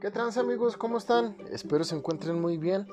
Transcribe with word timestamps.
¿Qué 0.00 0.10
trans 0.10 0.38
amigos? 0.38 0.78
¿Cómo 0.78 0.96
están? 0.96 1.36
Espero 1.50 1.84
se 1.84 1.94
encuentren 1.94 2.40
muy 2.40 2.56
bien. 2.56 2.86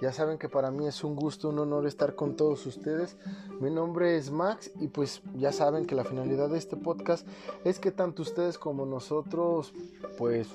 Ya 0.00 0.12
saben 0.12 0.38
que 0.38 0.48
para 0.48 0.70
mí 0.70 0.86
es 0.86 1.02
un 1.02 1.16
gusto, 1.16 1.48
un 1.48 1.58
honor 1.58 1.88
estar 1.88 2.14
con 2.14 2.36
todos 2.36 2.64
ustedes. 2.66 3.16
Mi 3.60 3.68
nombre 3.68 4.16
es 4.16 4.30
Max 4.30 4.70
y 4.78 4.86
pues 4.86 5.22
ya 5.34 5.50
saben 5.50 5.86
que 5.86 5.96
la 5.96 6.04
finalidad 6.04 6.50
de 6.50 6.58
este 6.58 6.76
podcast 6.76 7.26
es 7.64 7.80
que 7.80 7.90
tanto 7.90 8.22
ustedes 8.22 8.58
como 8.58 8.86
nosotros 8.86 9.74
pues 10.16 10.46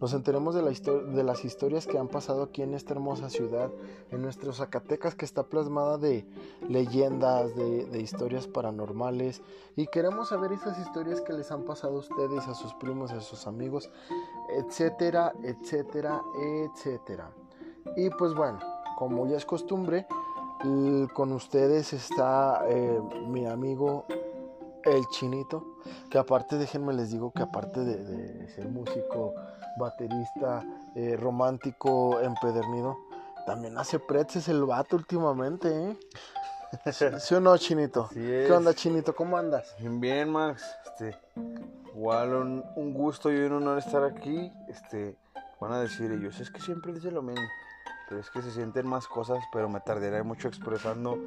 nos 0.00 0.12
enteremos 0.12 0.54
de, 0.54 0.62
la 0.62 0.70
de 0.70 1.24
las 1.24 1.44
historias 1.44 1.86
que 1.86 1.98
han 1.98 2.08
pasado 2.08 2.42
aquí 2.42 2.62
en 2.62 2.74
esta 2.74 2.94
hermosa 2.94 3.30
ciudad, 3.30 3.70
en 4.10 4.22
nuestro 4.22 4.52
Zacatecas 4.52 5.14
que 5.14 5.24
está 5.24 5.44
plasmada 5.44 5.98
de 5.98 6.24
leyendas, 6.68 7.56
de, 7.56 7.86
de, 7.86 8.00
historias 8.00 8.46
paranormales 8.46 9.42
y 9.74 9.86
queremos 9.86 10.28
saber 10.28 10.52
esas 10.52 10.78
historias 10.78 11.20
que 11.20 11.32
les 11.32 11.50
han 11.50 11.64
pasado 11.64 11.96
a 11.96 12.00
ustedes, 12.00 12.46
a 12.46 12.54
sus 12.54 12.74
primos, 12.74 13.10
a 13.10 13.20
sus 13.20 13.46
amigos, 13.48 13.90
etcétera, 14.50 15.32
etcétera, 15.42 16.20
etcétera. 16.40 17.30
Y 17.96 18.10
pues 18.10 18.34
bueno, 18.34 18.58
como 18.96 19.26
ya 19.26 19.36
es 19.36 19.44
costumbre, 19.44 20.06
con 21.14 21.32
ustedes 21.32 21.92
está 21.92 22.64
eh, 22.68 23.00
mi 23.26 23.46
amigo 23.46 24.06
el 24.84 25.06
chinito, 25.06 25.78
que 26.10 26.18
aparte 26.18 26.56
déjenme 26.56 26.92
les 26.94 27.10
digo 27.10 27.30
que 27.32 27.42
aparte 27.42 27.80
de, 27.80 28.02
de 28.02 28.48
ser 28.48 28.68
músico, 28.68 29.34
baterista, 29.78 30.64
eh, 30.94 31.16
romántico, 31.16 32.20
empedernido. 32.20 32.98
También 33.46 33.78
hace 33.78 33.98
pretzes 33.98 34.48
el 34.48 34.64
vato 34.64 34.96
últimamente, 34.96 35.90
¿eh? 35.90 35.96
¿Sí 37.20 37.34
o 37.34 37.40
no, 37.40 37.56
Chinito? 37.56 38.10
¿Qué 38.12 38.50
onda, 38.52 38.74
Chinito? 38.74 39.14
¿Cómo 39.14 39.38
andas? 39.38 39.74
Bien, 39.78 40.00
bien, 40.00 40.30
Max. 40.30 40.62
Este, 40.84 41.16
igual 41.98 42.32
un, 42.32 42.64
un, 42.76 42.94
gusto 42.94 43.32
y 43.32 43.36
un 43.38 43.54
honor 43.54 43.78
estar 43.78 44.04
aquí. 44.04 44.52
Este, 44.68 45.16
van 45.60 45.72
a 45.72 45.80
decir 45.80 46.12
ellos, 46.12 46.38
es 46.38 46.48
que 46.48 46.60
siempre 46.60 46.92
dice 46.92 47.10
lo 47.10 47.22
mismo. 47.22 47.46
Pero 48.08 48.20
es 48.20 48.30
que 48.30 48.40
se 48.40 48.52
sienten 48.52 48.86
más 48.86 49.08
cosas, 49.08 49.42
pero 49.52 49.68
me 49.68 49.80
tardaré 49.80 50.22
mucho 50.22 50.46
expresando 50.46 51.18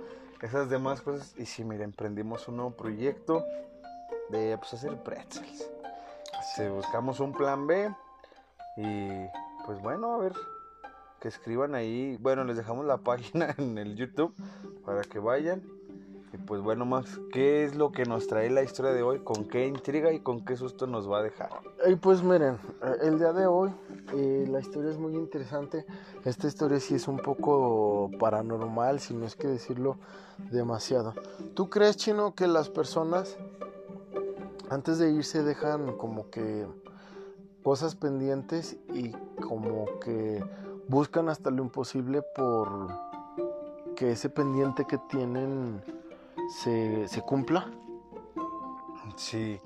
esas 0.42 0.70
demás 0.70 1.02
cosas. 1.02 1.36
Y 1.38 1.46
sí, 1.46 1.66
mira, 1.66 1.84
emprendimos 1.84 2.48
un 2.48 2.56
nuevo 2.56 2.72
proyecto 2.72 3.46
de 4.30 4.58
pues, 4.58 4.74
hacer 4.74 4.96
pretzels. 5.04 5.70
Este, 6.40 6.70
buscamos 6.70 7.20
un 7.20 7.34
plan 7.34 7.68
B 7.68 7.94
y 8.78 9.10
pues 9.66 9.80
bueno, 9.82 10.16
a 10.16 10.18
ver, 10.20 10.34
que 11.20 11.28
escriban 11.28 11.76
ahí. 11.76 12.18
Bueno, 12.22 12.46
les 12.46 12.56
dejamos 12.56 12.86
la 12.86 12.98
página 13.04 13.54
en 13.58 13.78
el 13.78 13.98
YouTube 13.98 14.34
para 14.86 15.02
que 15.02 15.20
vayan. 15.20 15.62
Y 16.34 16.38
pues 16.38 16.62
bueno, 16.62 16.86
Max, 16.86 17.20
¿qué 17.34 17.66
es 17.66 17.76
lo 17.76 17.92
que 17.92 18.06
nos 18.06 18.28
trae 18.28 18.50
la 18.50 18.64
historia 18.64 18.94
de 18.94 19.04
hoy? 19.04 19.20
¿Con 19.20 19.46
qué 19.46 19.68
intriga 19.68 20.14
y 20.14 20.20
con 20.22 20.46
qué 20.46 20.56
susto 20.56 20.88
nos 20.88 21.10
va 21.10 21.20
a 21.20 21.24
dejar? 21.24 21.50
Y 21.86 21.96
pues 21.96 22.24
miren, 22.24 22.58
eh, 22.82 22.96
el 23.04 23.20
día 23.20 23.34
de 23.34 23.48
hoy 23.48 23.72
eh, 24.14 24.48
la 24.50 24.62
historia 24.62 24.92
es 24.92 24.98
muy 24.98 25.14
interesante. 25.16 25.86
Esta 26.24 26.48
historia 26.48 26.80
sí 26.80 26.96
es 26.96 27.10
un 27.10 27.18
poco 27.18 28.10
paranormal, 28.18 29.02
si 29.02 29.14
no 29.14 29.26
es 29.26 29.36
que 29.36 29.48
decirlo 29.48 29.98
demasiado. 30.52 31.14
¿Tú 31.54 31.70
crees, 31.70 31.98
Chino, 31.98 32.34
que 32.34 32.48
las 32.48 32.70
personas 32.70 33.38
antes 34.70 35.00
de 35.00 35.12
irse 35.12 35.44
dejan 35.44 35.98
como 35.98 36.30
que 36.30 36.66
cosas 37.62 37.96
pendientes 37.96 38.78
y 38.94 39.12
como 39.42 39.86
que 40.00 40.42
buscan 40.88 41.28
hasta 41.28 41.52
lo 41.52 41.62
imposible 41.62 42.22
por 42.36 42.88
que 43.98 44.12
ese 44.12 44.30
pendiente 44.30 44.86
que 44.86 44.98
tienen 44.98 45.84
se, 46.60 47.08
se 47.08 47.22
cumpla. 47.22 47.68
Sí. 49.16 49.60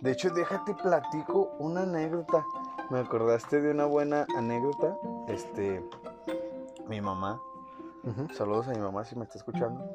De 0.00 0.12
hecho, 0.12 0.30
déjate 0.30 0.74
platico 0.74 1.52
una 1.58 1.82
anécdota. 1.82 2.44
Me 2.90 2.98
acordaste 2.98 3.60
de 3.60 3.70
una 3.70 3.86
buena 3.86 4.26
anécdota. 4.36 4.96
Este, 5.28 5.82
mi 6.88 7.00
mamá. 7.00 7.40
Saludos 8.34 8.66
a 8.66 8.72
mi 8.72 8.80
mamá 8.80 9.04
si 9.04 9.14
me 9.14 9.24
está 9.24 9.38
escuchando. 9.38 9.88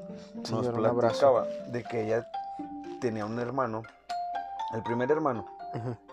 Nos 0.49 0.69
platicaba 0.69 1.45
de 1.67 1.83
que 1.83 2.05
ella 2.05 2.25
tenía 3.01 3.25
un 3.25 3.37
hermano, 3.37 3.83
el 4.73 4.81
primer 4.81 5.11
hermano, 5.11 5.45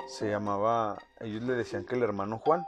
se 0.08 0.28
llamaba, 0.28 0.98
ellos 1.20 1.42
le 1.42 1.54
decían 1.54 1.84
que 1.84 1.94
el 1.94 2.02
hermano 2.02 2.40
Juan. 2.44 2.66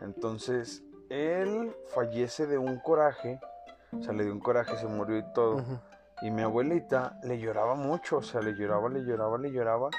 Entonces, 0.00 0.82
él 1.10 1.76
fallece 1.88 2.46
de 2.46 2.56
un 2.56 2.78
coraje, 2.78 3.38
o 3.92 4.02
sea, 4.02 4.14
le 4.14 4.24
dio 4.24 4.32
un 4.32 4.40
coraje, 4.40 4.76
se 4.78 4.86
murió 4.86 5.18
y 5.18 5.24
todo. 5.34 5.62
Y 6.22 6.30
mi 6.30 6.42
abuelita 6.42 7.18
le 7.22 7.38
lloraba 7.38 7.74
mucho, 7.74 8.18
o 8.18 8.22
sea, 8.22 8.40
le 8.40 8.54
lloraba, 8.54 8.88
le 8.88 9.04
lloraba, 9.04 9.38
le 9.38 9.50
lloraba. 9.50 9.90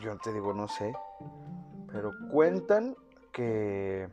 Yo 0.00 0.16
te 0.18 0.32
digo, 0.32 0.52
no 0.52 0.68
sé. 0.68 0.92
Pero 1.92 2.12
cuentan 2.30 2.96
que 3.32 4.08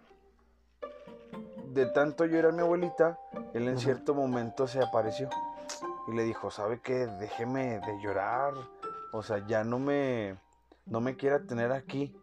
de 1.73 1.85
tanto 1.87 2.25
llorar 2.25 2.53
mi 2.53 2.61
abuelita, 2.61 3.19
él 3.53 3.67
en 3.67 3.77
cierto 3.77 4.13
momento 4.13 4.67
se 4.67 4.81
apareció. 4.81 5.29
Y 6.07 6.13
le 6.13 6.23
dijo, 6.23 6.51
¿sabe 6.51 6.79
qué? 6.81 7.07
Déjeme 7.19 7.79
de 7.79 7.99
llorar. 8.01 8.53
O 9.11 9.23
sea, 9.23 9.45
ya 9.47 9.63
no 9.63 9.79
me 9.79 10.37
no 10.85 11.01
me 11.01 11.15
quiera 11.15 11.39
tener 11.39 11.71
aquí. 11.71 12.15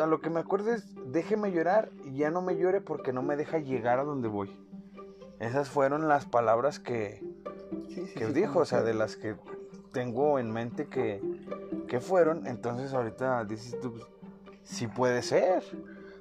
A 0.00 0.06
lo 0.06 0.20
que 0.20 0.30
me 0.30 0.40
acuerdo 0.40 0.72
es, 0.72 0.84
déjeme 1.12 1.50
llorar 1.52 1.90
y 2.04 2.16
ya 2.16 2.30
no 2.30 2.42
me 2.42 2.56
llore 2.56 2.80
porque 2.80 3.12
no 3.12 3.22
me 3.22 3.36
deja 3.36 3.58
llegar 3.58 3.98
a 3.98 4.04
donde 4.04 4.28
voy. 4.28 4.56
Esas 5.40 5.70
fueron 5.70 6.06
las 6.06 6.26
palabras 6.26 6.78
que, 6.78 7.24
que 8.14 8.26
dijo, 8.26 8.60
o 8.60 8.64
sea, 8.64 8.82
de 8.82 8.94
las 8.94 9.16
que 9.16 9.36
tengo 9.90 10.38
en 10.38 10.50
mente 10.52 10.86
que, 10.86 11.20
que 11.88 12.00
fueron. 12.00 12.46
Entonces 12.46 12.92
ahorita 12.92 13.44
dices 13.46 13.80
tú, 13.80 13.94
pues, 13.94 14.04
sí 14.62 14.86
puede 14.86 15.22
ser. 15.22 15.64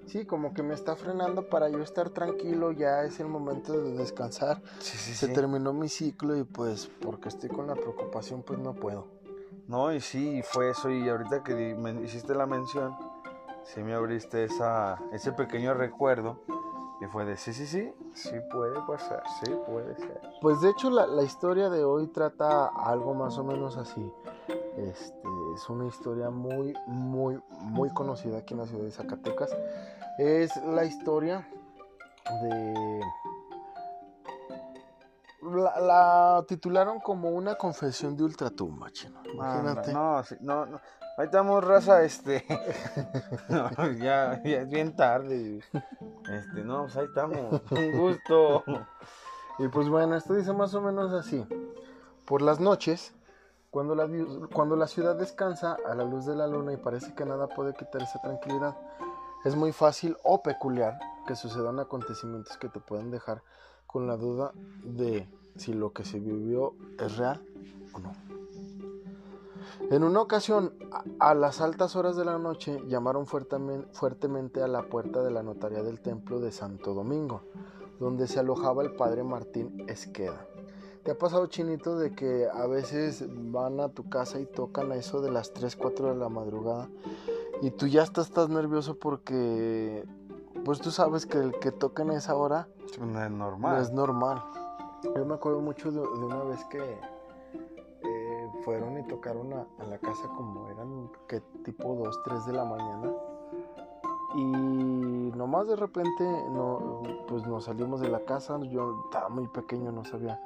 Sí, 0.06 0.26
como 0.26 0.54
que 0.54 0.64
me 0.64 0.74
está 0.74 0.96
frenando 0.96 1.50
para 1.50 1.70
yo 1.70 1.84
estar 1.84 2.10
tranquilo, 2.10 2.72
ya 2.72 3.04
es 3.04 3.20
el 3.20 3.28
momento 3.28 3.74
de 3.74 3.92
descansar. 3.94 4.62
Se 4.80 5.28
terminó 5.28 5.72
mi 5.72 5.88
ciclo 5.88 6.36
y 6.36 6.44
pues 6.44 6.90
porque 7.00 7.30
estoy 7.30 7.50
con 7.50 7.68
la 7.68 7.76
preocupación 7.76 8.42
pues 8.42 8.58
no 8.58 8.74
puedo. 8.74 9.08
No, 9.68 9.94
y 9.94 10.02
sí, 10.02 10.42
fue 10.44 10.72
eso. 10.72 10.90
Y 10.90 11.08
ahorita 11.08 11.44
que 11.44 11.76
me 11.76 11.92
hiciste 12.02 12.34
la 12.34 12.48
mención, 12.48 12.96
sí 13.66 13.84
me 13.84 13.94
abriste 13.94 14.46
esa, 14.46 14.98
ese 15.12 15.32
pequeño 15.32 15.76
recuerdo. 15.76 16.42
Y 17.02 17.06
fue 17.06 17.26
de 17.26 17.38
sí, 17.38 17.54
sí, 17.54 17.66
sí, 17.66 17.94
sí 18.14 18.36
puede 18.52 18.80
pasar, 18.86 19.24
sí 19.44 19.52
puede 19.66 19.96
ser. 19.96 20.22
Pues 20.42 20.60
de 20.60 20.70
hecho 20.70 20.90
la, 20.90 21.08
la 21.08 21.24
historia 21.24 21.70
de 21.70 21.84
hoy 21.84 22.08
trata 22.08 22.68
algo 22.68 23.14
más 23.14 23.38
o 23.38 23.44
menos 23.44 23.78
así. 23.78 24.12
Este, 24.78 25.30
es 25.56 25.70
una 25.70 25.88
historia 25.88 26.30
muy, 26.30 26.74
muy, 26.88 27.42
muy 27.62 27.90
conocida 27.92 28.40
aquí 28.40 28.54
en 28.54 28.60
la 28.60 28.66
ciudad 28.66 28.84
de 28.84 28.92
Zacatecas. 28.92 29.50
Es 30.18 30.56
la 30.58 30.84
historia 30.84 31.48
de 32.44 33.02
la, 35.42 36.44
titularon 36.48 37.00
como 37.00 37.30
una 37.30 37.56
confesión 37.56 38.16
de 38.16 38.24
ultratumba, 38.24 38.92
chino. 38.92 39.22
Imagínate. 39.34 39.94
no, 39.94 40.22
no, 40.42 40.66
no. 40.66 40.82
Ahí 41.18 41.26
estamos, 41.26 41.62
raza, 41.64 42.04
este. 42.04 42.46
ya, 44.00 44.42
ya, 44.44 44.62
es 44.62 44.70
bien 44.70 44.96
tarde. 44.96 45.60
Este, 46.30 46.64
no, 46.64 46.84
pues 46.84 46.98
ahí 46.98 47.06
estamos. 47.06 47.62
Un 47.72 47.98
gusto. 47.98 48.64
Y 49.58 49.68
pues 49.68 49.90
bueno, 49.90 50.16
esto 50.16 50.34
dice 50.36 50.54
más 50.54 50.74
o 50.74 50.82
menos 50.82 51.12
así. 51.14 51.46
Por 52.26 52.42
las 52.42 52.60
noches, 52.60 53.14
cuando 53.72 53.96
la, 53.96 54.08
cuando 54.54 54.76
la 54.76 54.88
ciudad 54.88 55.16
descansa 55.16 55.78
a 55.86 55.96
la 55.96 56.04
luz 56.04 56.26
de 56.26 56.36
la 56.36 56.48
luna 56.48 56.74
y 56.74 56.78
parece 56.78 57.14
que 57.14 57.26
nada 57.26 57.48
puede 57.48 57.74
quitar 57.74 58.02
esa 58.02 58.22
tranquilidad, 58.22 58.78
es 59.46 59.56
muy 59.56 59.72
fácil 59.72 60.18
o 60.24 60.42
peculiar 60.42 61.00
que 61.28 61.36
sucedan 61.36 61.80
acontecimientos 61.80 62.58
que 62.58 62.70
te 62.70 62.80
pueden 62.80 63.12
dejar 63.12 63.42
con 63.88 64.08
la 64.08 64.18
duda 64.18 64.52
de 64.84 65.28
si 65.56 65.74
lo 65.74 65.94
que 65.94 66.06
se 66.06 66.20
vivió 66.20 66.74
es 67.00 67.18
real 67.18 67.42
o 67.94 68.00
no. 68.00 68.39
En 69.90 70.04
una 70.04 70.22
ocasión, 70.22 70.74
a 71.20 71.34
las 71.34 71.62
altas 71.62 71.96
horas 71.96 72.16
de 72.16 72.26
la 72.26 72.38
noche, 72.38 72.82
llamaron 72.88 73.26
fuertemente 73.26 74.62
a 74.62 74.68
la 74.68 74.84
puerta 74.84 75.24
de 75.24 75.32
la 75.32 75.44
notaría 75.44 75.84
del 75.84 76.00
templo 76.00 76.40
de 76.40 76.52
Santo 76.52 76.94
Domingo, 76.94 77.42
donde 78.00 78.28
se 78.28 78.40
alojaba 78.40 78.84
el 78.84 78.94
padre 78.94 79.24
Martín 79.24 79.86
Esqueda. 79.88 80.46
¿Te 81.04 81.12
ha 81.12 81.18
pasado, 81.18 81.48
Chinito, 81.48 81.98
de 81.98 82.14
que 82.14 82.48
a 82.52 82.68
veces 82.68 83.26
van 83.30 83.80
a 83.80 83.90
tu 83.90 84.10
casa 84.10 84.40
y 84.40 84.46
tocan 84.46 84.92
a 84.92 84.96
eso 84.96 85.22
de 85.22 85.32
las 85.32 85.54
3, 85.54 85.76
4 85.76 86.10
de 86.10 86.16
la 86.16 86.30
madrugada 86.30 86.90
y 87.62 87.72
tú 87.72 87.88
ya 87.88 88.04
estás, 88.04 88.28
estás 88.28 88.50
nervioso 88.50 88.98
porque, 89.00 90.06
pues 90.66 90.80
tú 90.80 90.92
sabes 90.92 91.26
que 91.26 91.38
el 91.38 91.58
que 91.60 91.72
toquen 91.72 92.10
a 92.12 92.18
esa 92.18 92.36
hora 92.36 92.68
no 93.00 93.24
es 93.24 93.32
normal. 93.32 93.76
No 93.76 93.82
es 93.82 93.92
normal. 93.92 94.44
Yo 95.16 95.26
me 95.26 95.36
acuerdo 95.36 95.62
mucho 95.62 95.92
de, 95.92 96.00
una 96.02 96.44
vez 96.44 96.64
que 96.66 97.00
fueron 98.64 98.98
y 98.98 99.04
tocaron 99.04 99.54
a, 99.54 99.66
la 99.86 99.98
casa 99.98 100.28
como 100.36 100.70
eran 100.70 101.10
que 101.28 101.42
tipo 101.64 101.96
2, 101.96 102.24
3 102.24 102.46
de 102.46 102.54
la 102.54 102.66
mañana. 102.66 103.12
Y 104.36 104.44
nomás 104.44 105.68
de 105.68 105.76
repente 105.76 106.24
no, 106.24 107.02
pues 107.28 107.46
nos 107.48 107.66
salimos 107.66 108.02
de 108.02 108.10
la 108.10 108.20
casa. 108.20 108.60
Yo 108.70 109.04
estaba 109.06 109.30
muy 109.30 109.48
pequeño, 109.48 109.92
no 109.92 110.06
sabía 110.06 110.40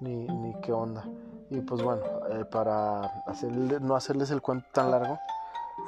ni, 0.00 0.26
ni 0.26 0.54
qué 0.60 0.72
onda. 0.72 1.04
Y 1.50 1.60
pues 1.60 1.82
bueno, 1.82 2.02
eh, 2.30 2.44
para 2.44 3.02
hacerle, 3.26 3.80
no 3.80 3.96
hacerles 3.96 4.30
el 4.30 4.42
cuento 4.42 4.66
tan 4.72 4.90
largo, 4.90 5.18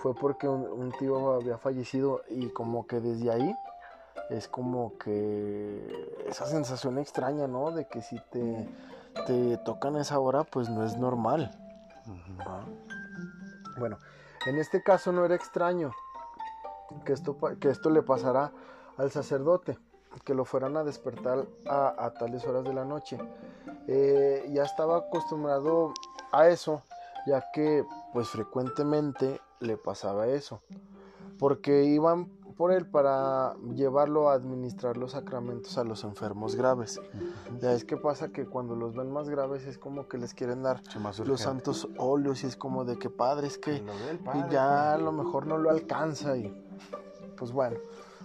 fue 0.03 0.15
porque 0.15 0.49
un, 0.49 0.93
tío 0.99 1.35
había 1.35 1.59
fallecido 1.59 2.23
y 2.29 2.49
como 2.51 2.87
que 2.87 3.01
desde 3.01 3.31
ahí 3.31 3.55
es 4.31 4.49
como 4.49 4.97
que 4.99 6.09
esa 6.27 6.47
sensación 6.47 6.99
extraña, 6.99 7.47
¿no? 7.47 7.73
De 7.73 7.87
que 7.87 8.01
si 8.01 8.19
te, 8.31 8.69
te 9.27 9.57
tocan 9.59 9.97
esa 9.97 10.19
hora, 10.19 10.45
pues 10.45 10.69
no 10.69 10.85
es 10.85 10.97
normal. 10.97 11.51
Bueno, 13.79 13.99
en 14.47 14.59
este 14.59 14.83
caso 14.83 15.13
no 15.13 15.25
era 15.25 15.35
extraño 15.35 15.93
que 17.05 17.13
esto, 17.13 17.37
que 17.61 17.69
esto 17.69 17.91
le 17.91 18.03
pasara 18.03 18.53
al 18.97 19.11
sacerdote, 19.11 19.79
que 20.25 20.35
lo 20.35 20.45
fueran 20.45 20.77
a 20.77 20.85
despertar 20.85 21.47
a, 21.67 22.13
tales 22.19 22.45
horas 22.47 22.65
de 22.65 22.75
la 22.75 22.85
noche. 22.85 23.19
Eh, 23.87 24.49
ya 24.53 24.65
estaba 24.65 24.99
acostumbrado 24.99 25.95
a 26.33 26.49
eso, 26.49 26.83
ya 27.27 27.45
que 27.53 27.85
pues 28.13 28.29
frecuentemente 28.29 29.41
le 29.61 29.77
pasaba 29.77 30.27
eso, 30.27 30.63
porque 31.39 31.85
iban 31.85 32.31
por 32.61 32.73
él 32.73 32.85
para 32.85 33.57
llevarlo 33.75 34.29
a 34.29 34.35
administrar 34.35 34.99
los 34.99 35.13
sacramentos 35.13 35.79
a 35.79 35.83
los 35.85 36.05
enfermos 36.05 36.57
graves. 36.57 37.01
Ya 37.59 37.73
es 37.73 37.87
que 37.87 37.97
pasa 37.97 38.33
que 38.33 38.45
cuando 38.45 38.77
los 38.77 38.95
ven 38.95 39.11
más 39.11 39.31
graves 39.31 39.65
es 39.65 39.79
como 39.79 40.09
que 40.09 40.19
les 40.19 40.35
quieren 40.35 40.63
dar 40.63 40.83
los 41.25 41.41
santos 41.41 41.89
óleos 41.97 42.45
y 42.45 42.49
es 42.49 42.57
como 42.57 42.85
de 42.85 42.99
que 42.99 43.09
padre 43.09 43.47
es 43.47 43.57
que 43.57 43.77
y 43.77 44.53
ya 44.53 44.93
a 44.93 44.99
lo 44.99 45.11
mejor 45.11 45.47
no 45.47 45.57
lo 45.57 45.71
alcanza 45.71 46.37
y 46.37 46.55
pues 47.39 47.51
bueno, 47.51 47.79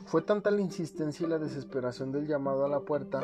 fue 0.06 0.22
tanta 0.22 0.52
la 0.52 0.60
insistencia 0.60 1.26
y 1.26 1.30
la 1.30 1.40
desesperación 1.40 2.12
del 2.12 2.28
llamado 2.28 2.66
a 2.66 2.68
la 2.68 2.82
puerta 2.82 3.24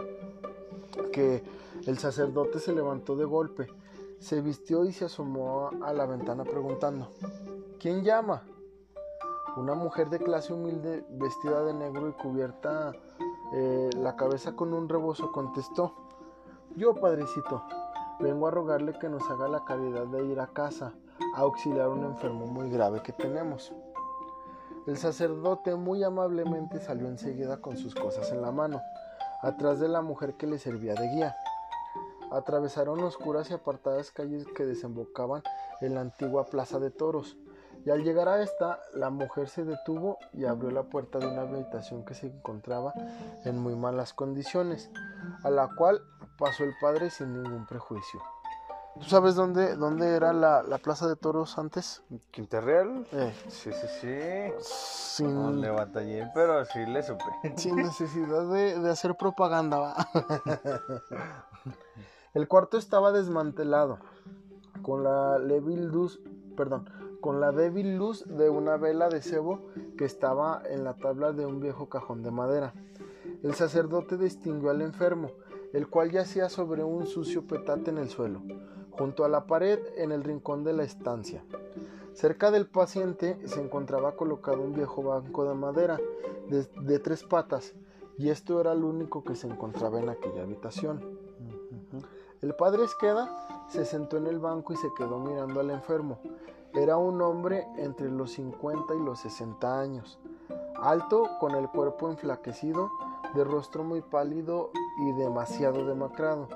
que 1.12 1.44
el 1.88 1.98
sacerdote 1.98 2.60
se 2.60 2.72
levantó 2.72 3.18
de 3.18 3.26
golpe, 3.26 3.68
se 4.20 4.40
vistió 4.40 4.86
y 4.86 4.94
se 4.94 5.04
asomó 5.04 5.72
a 5.84 5.92
la 5.92 6.06
ventana 6.06 6.46
preguntando, 6.46 7.10
¿quién 7.82 8.02
llama? 8.02 8.44
Una 9.58 9.74
mujer 9.76 10.10
de 10.10 10.20
clase 10.20 10.54
humilde, 10.54 11.06
vestida 11.10 11.62
de 11.64 11.74
negro 11.74 12.08
y 12.08 12.14
cubierta 12.14 12.94
eh, 13.54 13.90
la 13.98 14.16
cabeza 14.16 14.54
con 14.54 14.74
un 14.74 14.88
rebozo, 14.88 15.32
contestó, 15.34 15.94
yo, 16.78 16.96
padrecito, 16.96 17.62
vengo 18.22 18.48
a 18.48 18.52
rogarle 18.52 18.98
que 18.98 19.10
nos 19.10 19.30
haga 19.30 19.50
la 19.50 19.66
caridad 19.66 20.08
de 20.08 20.24
ir 20.24 20.40
a 20.40 20.48
casa 20.48 20.94
a 21.36 21.42
auxiliar 21.42 21.88
a 21.88 21.90
un 21.90 22.06
enfermo 22.06 22.48
muy 22.48 22.70
grave 22.70 23.02
que 23.04 23.12
tenemos. 23.12 23.74
El 24.88 24.98
sacerdote 24.98 25.76
muy 25.76 26.02
amablemente 26.02 26.80
salió 26.80 27.08
enseguida 27.08 27.58
con 27.60 27.76
sus 27.76 27.94
cosas 27.94 28.32
en 28.32 28.42
la 28.42 28.52
mano, 28.52 28.82
atrás 29.42 29.82
de 29.82 29.90
la 29.90 30.02
mujer 30.02 30.36
que 30.36 30.48
le 30.48 30.60
servía 30.60 30.94
de 30.94 31.10
guía. 31.10 31.36
Atravesaron 32.32 33.04
oscuras 33.04 33.52
y 33.52 33.54
apartadas 33.54 34.12
calles 34.12 34.48
que 34.56 34.66
desembocaban 34.66 35.44
en 35.82 35.96
la 35.96 36.02
antigua 36.02 36.46
plaza 36.46 36.80
de 36.80 36.90
toros, 36.90 37.38
y 37.86 37.90
al 37.90 38.04
llegar 38.04 38.28
a 38.28 38.42
esta, 38.42 38.80
la 38.94 39.10
mujer 39.10 39.50
se 39.50 39.64
detuvo 39.64 40.20
y 40.34 40.46
abrió 40.46 40.72
la 40.72 40.84
puerta 40.84 41.20
de 41.20 41.28
una 41.28 41.42
habitación 41.42 42.06
que 42.06 42.14
se 42.14 42.28
encontraba 42.28 42.94
en 43.44 43.58
muy 43.58 43.76
malas 43.76 44.14
condiciones, 44.14 44.92
a 45.44 45.50
la 45.50 45.68
cual 45.76 46.02
pasó 46.38 46.64
el 46.64 46.74
padre 46.80 47.10
sin 47.10 47.42
ningún 47.42 47.66
prejuicio. 47.66 48.22
¿Tú 49.00 49.08
sabes 49.08 49.36
dónde, 49.36 49.76
dónde 49.78 50.16
era 50.16 50.34
la, 50.34 50.78
plaza 50.84 51.08
de 51.08 51.16
toros 51.16 51.58
antes? 51.58 52.04
¿Quinterreal? 52.30 53.08
Eh. 53.14 53.34
Sí, 53.48 53.72
sí, 53.72 53.88
sí. 54.02 54.54
Sin... 54.60 55.34
No 55.34 55.52
le 55.52 55.70
batallé, 55.70 56.30
pero 56.34 56.66
sí 56.66 56.86
le 56.86 57.02
supe. 57.02 57.24
Sin 57.56 57.76
necesidad 57.78 58.52
de, 58.52 58.80
de 58.80 58.90
hacer 58.90 59.16
propaganda, 59.16 59.80
¿va? 59.80 59.96
El 62.34 62.48
cuarto 62.48 62.78
estaba 62.78 63.12
desmantelado, 63.12 64.00
con 64.82 65.04
la 65.04 65.38
luz, 65.38 66.22
perdón, 66.56 66.88
con 67.22 67.40
la 67.40 67.52
débil 67.52 67.98
luz 67.98 68.26
de 68.28 68.50
una 68.50 68.76
vela 68.78 69.08
de 69.08 69.22
cebo 69.22 69.62
que 69.98 70.06
estaba 70.06 70.62
en 70.68 70.84
la 70.84 70.96
tabla 70.96 71.32
de 71.32 71.46
un 71.46 71.60
viejo 71.60 71.88
cajón 71.88 72.24
de 72.24 72.32
madera. 72.32 72.74
El 73.44 73.54
sacerdote 73.54 74.18
distinguió 74.18 74.72
al 74.72 74.82
enfermo, 74.82 75.30
el 75.72 75.88
cual 75.88 76.12
yacía 76.12 76.50
sobre 76.50 76.84
un 76.84 77.06
sucio 77.06 77.48
petate 77.48 77.92
en 77.92 78.00
el 78.00 78.10
suelo, 78.10 78.42
junto 78.90 79.24
a 79.24 79.30
la 79.30 79.46
pared 79.46 79.80
en 79.98 80.12
el 80.12 80.24
rincón 80.24 80.64
de 80.64 80.74
la 80.74 80.84
estancia. 80.84 81.46
Cerca 82.14 82.52
del 82.52 82.68
paciente 82.68 83.40
se 83.48 83.62
encontraba 83.62 84.16
colocado 84.16 84.62
un 84.62 84.74
viejo 84.74 85.02
banco 85.02 85.46
de 85.46 85.56
madera 85.56 86.00
de, 86.50 86.68
de 86.82 87.00
tres 87.00 87.24
patas, 87.24 87.74
y 88.18 88.30
esto 88.30 88.60
era 88.60 88.76
lo 88.76 88.88
único 88.88 89.24
que 89.24 89.36
se 89.36 89.48
encontraba 89.48 90.00
en 90.00 90.10
aquella 90.10 90.44
habitación. 90.44 91.18
El 92.42 92.56
padre 92.56 92.84
Esqueda 92.84 93.66
se 93.70 93.86
sentó 93.86 94.18
en 94.18 94.28
el 94.28 94.40
banco 94.40 94.74
y 94.74 94.76
se 94.76 94.90
quedó 94.98 95.20
mirando 95.20 95.60
al 95.60 95.70
enfermo, 95.70 96.20
era 96.74 96.98
un 96.98 97.22
hombre 97.22 97.68
entre 97.78 98.10
los 98.10 98.34
50 98.34 98.96
y 98.96 99.00
los 99.00 99.20
60 99.20 99.80
años, 99.80 100.20
alto, 100.82 101.30
con 101.40 101.56
el 101.56 101.70
cuerpo 101.70 102.10
enflaquecido, 102.10 102.90
de 103.36 103.44
rostro 103.44 103.84
muy 103.84 104.02
pálido 104.02 104.72
y 105.00 105.14
demasiado 105.14 105.86
demacrado. 105.86 106.48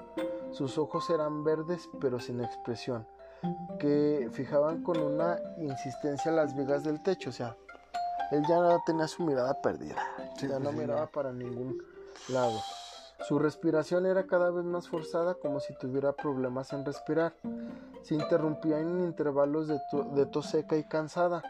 Sus 0.51 0.77
ojos 0.77 1.09
eran 1.09 1.44
verdes 1.44 1.89
pero 2.00 2.19
sin 2.19 2.41
expresión, 2.41 3.06
que 3.79 4.29
fijaban 4.31 4.83
con 4.83 5.00
una 5.00 5.39
insistencia 5.57 6.31
las 6.31 6.56
vigas 6.56 6.83
del 6.83 7.01
techo, 7.03 7.29
o 7.29 7.33
sea, 7.33 7.57
él 8.31 8.44
ya 8.47 8.79
tenía 8.85 9.07
su 9.07 9.23
mirada 9.23 9.61
perdida, 9.61 10.01
ya 10.38 10.59
no 10.59 10.71
miraba 10.71 11.07
para 11.07 11.31
ningún 11.31 11.77
lado. 12.29 12.59
Su 13.27 13.39
respiración 13.39 14.06
era 14.06 14.27
cada 14.27 14.51
vez 14.51 14.65
más 14.65 14.88
forzada 14.88 15.35
como 15.35 15.59
si 15.59 15.73
tuviera 15.75 16.13
problemas 16.13 16.73
en 16.73 16.85
respirar. 16.85 17.33
Se 18.06 18.13
interrumpía 18.13 18.80
en 18.80 19.04
intervalos 19.04 19.68
de, 19.68 20.25
tos 20.28 20.46
seca 20.46 20.78
y 20.78 20.84
cansada. 20.84 21.42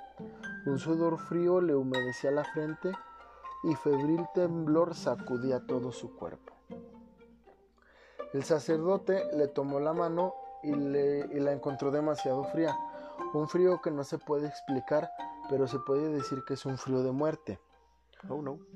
Un 0.65 0.79
sudor 0.79 1.17
frío 1.17 1.59
le 1.59 1.75
humedecía 1.75 2.31
la 2.31 2.45
frente 2.45 2.93
y 3.65 3.75
febril 3.75 4.25
temblor 4.33 4.95
sacudía 4.95 5.59
todo 5.67 5.91
su 5.91 6.15
cuerpo. 6.15 6.53
El 8.31 8.45
sacerdote 8.45 9.25
le 9.35 9.49
tomó 9.49 9.81
la 9.81 9.91
mano 9.91 10.33
y, 10.63 10.69
y 10.69 11.39
la 11.41 11.51
encontró 11.51 11.91
demasiado 11.91 12.45
fría, 12.45 12.73
un 13.33 13.49
frío 13.49 13.81
que 13.81 13.91
no 13.91 14.05
se 14.05 14.17
puede 14.17 14.47
explicar, 14.47 15.09
pero 15.49 15.67
se 15.67 15.79
puede 15.79 16.07
decir 16.07 16.45
que 16.47 16.53
es 16.53 16.65
un 16.65 16.77
frío 16.77 17.03
de 17.03 17.11
muerte. 17.11 17.59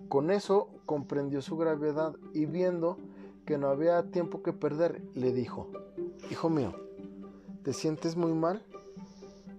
Con 0.09 0.31
eso 0.31 0.67
comprendió 0.85 1.41
su 1.41 1.55
gravedad 1.55 2.13
y 2.33 2.45
viendo 2.45 2.97
que 3.45 3.57
no 3.57 3.69
había 3.69 4.11
tiempo 4.11 4.43
que 4.43 4.51
perder, 4.51 5.01
le 5.13 5.31
dijo, 5.31 5.69
Hijo 6.29 6.49
mío, 6.49 6.88
¿te 7.63 7.73
sientes 7.73 8.15
muy 8.15 8.33
mal? 8.33 8.63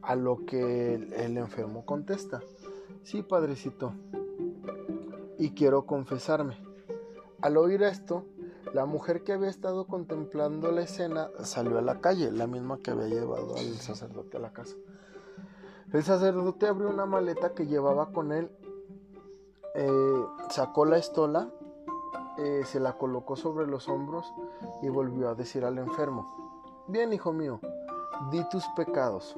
A 0.03 0.17
lo 0.17 0.45
que 0.47 0.95
el, 0.95 1.37
enfermo 1.37 1.85
contesta, 1.85 2.41
Sí, 3.03 3.23
padrecito, 3.23 3.95
y 5.39 5.51
quiero 5.51 5.87
confesarme. 5.87 6.59
Al 7.41 7.57
oír 7.57 7.83
esto, 7.83 8.25
la 8.75 8.85
mujer 8.85 9.25
que 9.25 9.33
había 9.33 9.49
estado 9.49 9.87
contemplando 9.87 10.71
la 10.71 10.83
escena 10.83 11.31
salió 11.43 11.79
a 11.79 11.83
la 11.83 12.01
calle, 12.01 12.31
la 12.31 12.47
misma 12.47 12.79
que 12.79 12.91
había 12.91 13.09
llevado 13.09 13.57
al 13.57 13.75
sacerdote 13.77 14.37
a 14.37 14.41
la 14.41 14.53
casa. 14.53 14.77
El 15.93 16.03
sacerdote 16.03 16.67
abrió 16.67 16.91
una 16.91 17.07
maleta 17.07 17.55
que 17.55 17.67
llevaba 17.67 18.13
con 18.13 18.33
él 18.33 18.51
eh, 19.75 20.27
sacó 20.51 20.85
la 20.85 20.99
estola, 20.99 21.49
eh, 22.39 22.63
se 22.65 22.81
la 22.81 22.99
colocó 22.99 23.37
sobre 23.37 23.67
los 23.67 23.89
hombros 23.89 24.33
y 24.83 24.89
volvió 24.89 25.29
a 25.29 25.35
decir 25.35 25.65
al 25.65 25.79
enfermo, 25.79 26.85
bien 26.89 27.13
hijo 27.13 27.33
mío, 27.33 27.61
di 28.31 28.47
tus 28.49 28.65
pecados. 28.77 29.37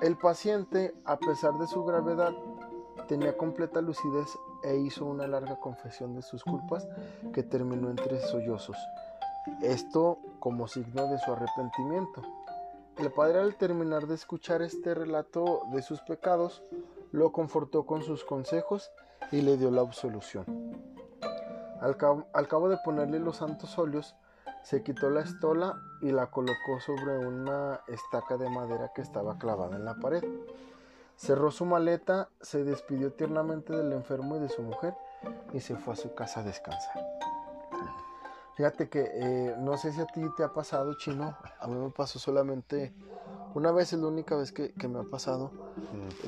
El 0.00 0.16
paciente, 0.16 0.94
a 1.04 1.16
pesar 1.16 1.54
de 1.58 1.66
su 1.66 1.84
gravedad, 1.84 2.32
tenía 3.06 3.36
completa 3.36 3.80
lucidez 3.80 4.28
e 4.62 4.76
hizo 4.76 5.04
una 5.04 5.26
larga 5.26 5.60
confesión 5.60 6.14
de 6.14 6.22
sus 6.22 6.42
culpas 6.42 6.88
que 7.32 7.42
terminó 7.42 7.90
entre 7.90 8.20
sollozos. 8.20 8.76
Esto 9.62 10.18
como 10.40 10.68
signo 10.68 11.06
de 11.06 11.18
su 11.18 11.32
arrepentimiento. 11.32 12.22
El 12.98 13.12
padre 13.12 13.40
al 13.40 13.56
terminar 13.56 14.06
de 14.06 14.14
escuchar 14.14 14.62
este 14.62 14.94
relato 14.94 15.62
de 15.72 15.82
sus 15.82 16.00
pecados, 16.00 16.62
lo 17.12 17.32
confortó 17.32 17.86
con 17.86 18.02
sus 18.02 18.24
consejos 18.24 18.90
y 19.32 19.42
le 19.42 19.56
dio 19.56 19.70
la 19.70 19.82
absolución. 19.82 20.44
Al 21.80 21.96
cabo, 21.96 22.68
de 22.68 22.78
ponerle 22.84 23.18
los 23.18 23.36
santos 23.36 23.78
óleos, 23.78 24.14
se 24.64 24.82
quitó 24.82 25.10
la 25.10 25.20
estola 25.20 25.80
y 26.00 26.10
la 26.10 26.30
colocó 26.30 26.80
sobre 26.84 27.18
una 27.18 27.80
estaca 27.86 28.36
de 28.36 28.50
madera 28.50 28.90
que 28.94 29.02
estaba 29.02 29.38
clavada 29.38 29.76
en 29.76 29.84
la 29.84 29.94
pared. 29.94 30.24
Cerró 31.16 31.50
su 31.52 31.64
maleta, 31.64 32.28
se 32.40 32.64
despidió 32.64 33.12
tiernamente 33.12 33.76
del 33.76 33.92
enfermo 33.92 34.36
y 34.36 34.40
de 34.40 34.48
su 34.48 34.62
mujer 34.62 34.94
y 35.52 35.60
se 35.60 35.76
fue 35.76 35.92
a 35.92 35.96
su 35.96 36.14
casa 36.14 36.40
a 36.40 36.42
descansar. 36.42 37.06
Fíjate 38.56 38.88
que 38.88 39.10
eh, 39.12 39.54
no 39.58 39.76
sé 39.76 39.92
si 39.92 40.00
a 40.00 40.06
ti 40.06 40.22
te 40.36 40.42
ha 40.42 40.52
pasado, 40.52 40.94
chino. 40.94 41.36
A 41.60 41.66
mí 41.66 41.74
me 41.74 41.90
pasó 41.90 42.18
solamente 42.18 42.92
una 43.54 43.70
vez 43.70 43.92
es 43.92 44.00
la 44.00 44.08
única 44.08 44.34
vez 44.34 44.50
que, 44.50 44.72
me 44.88 44.98
ha 44.98 45.04
pasado 45.04 45.52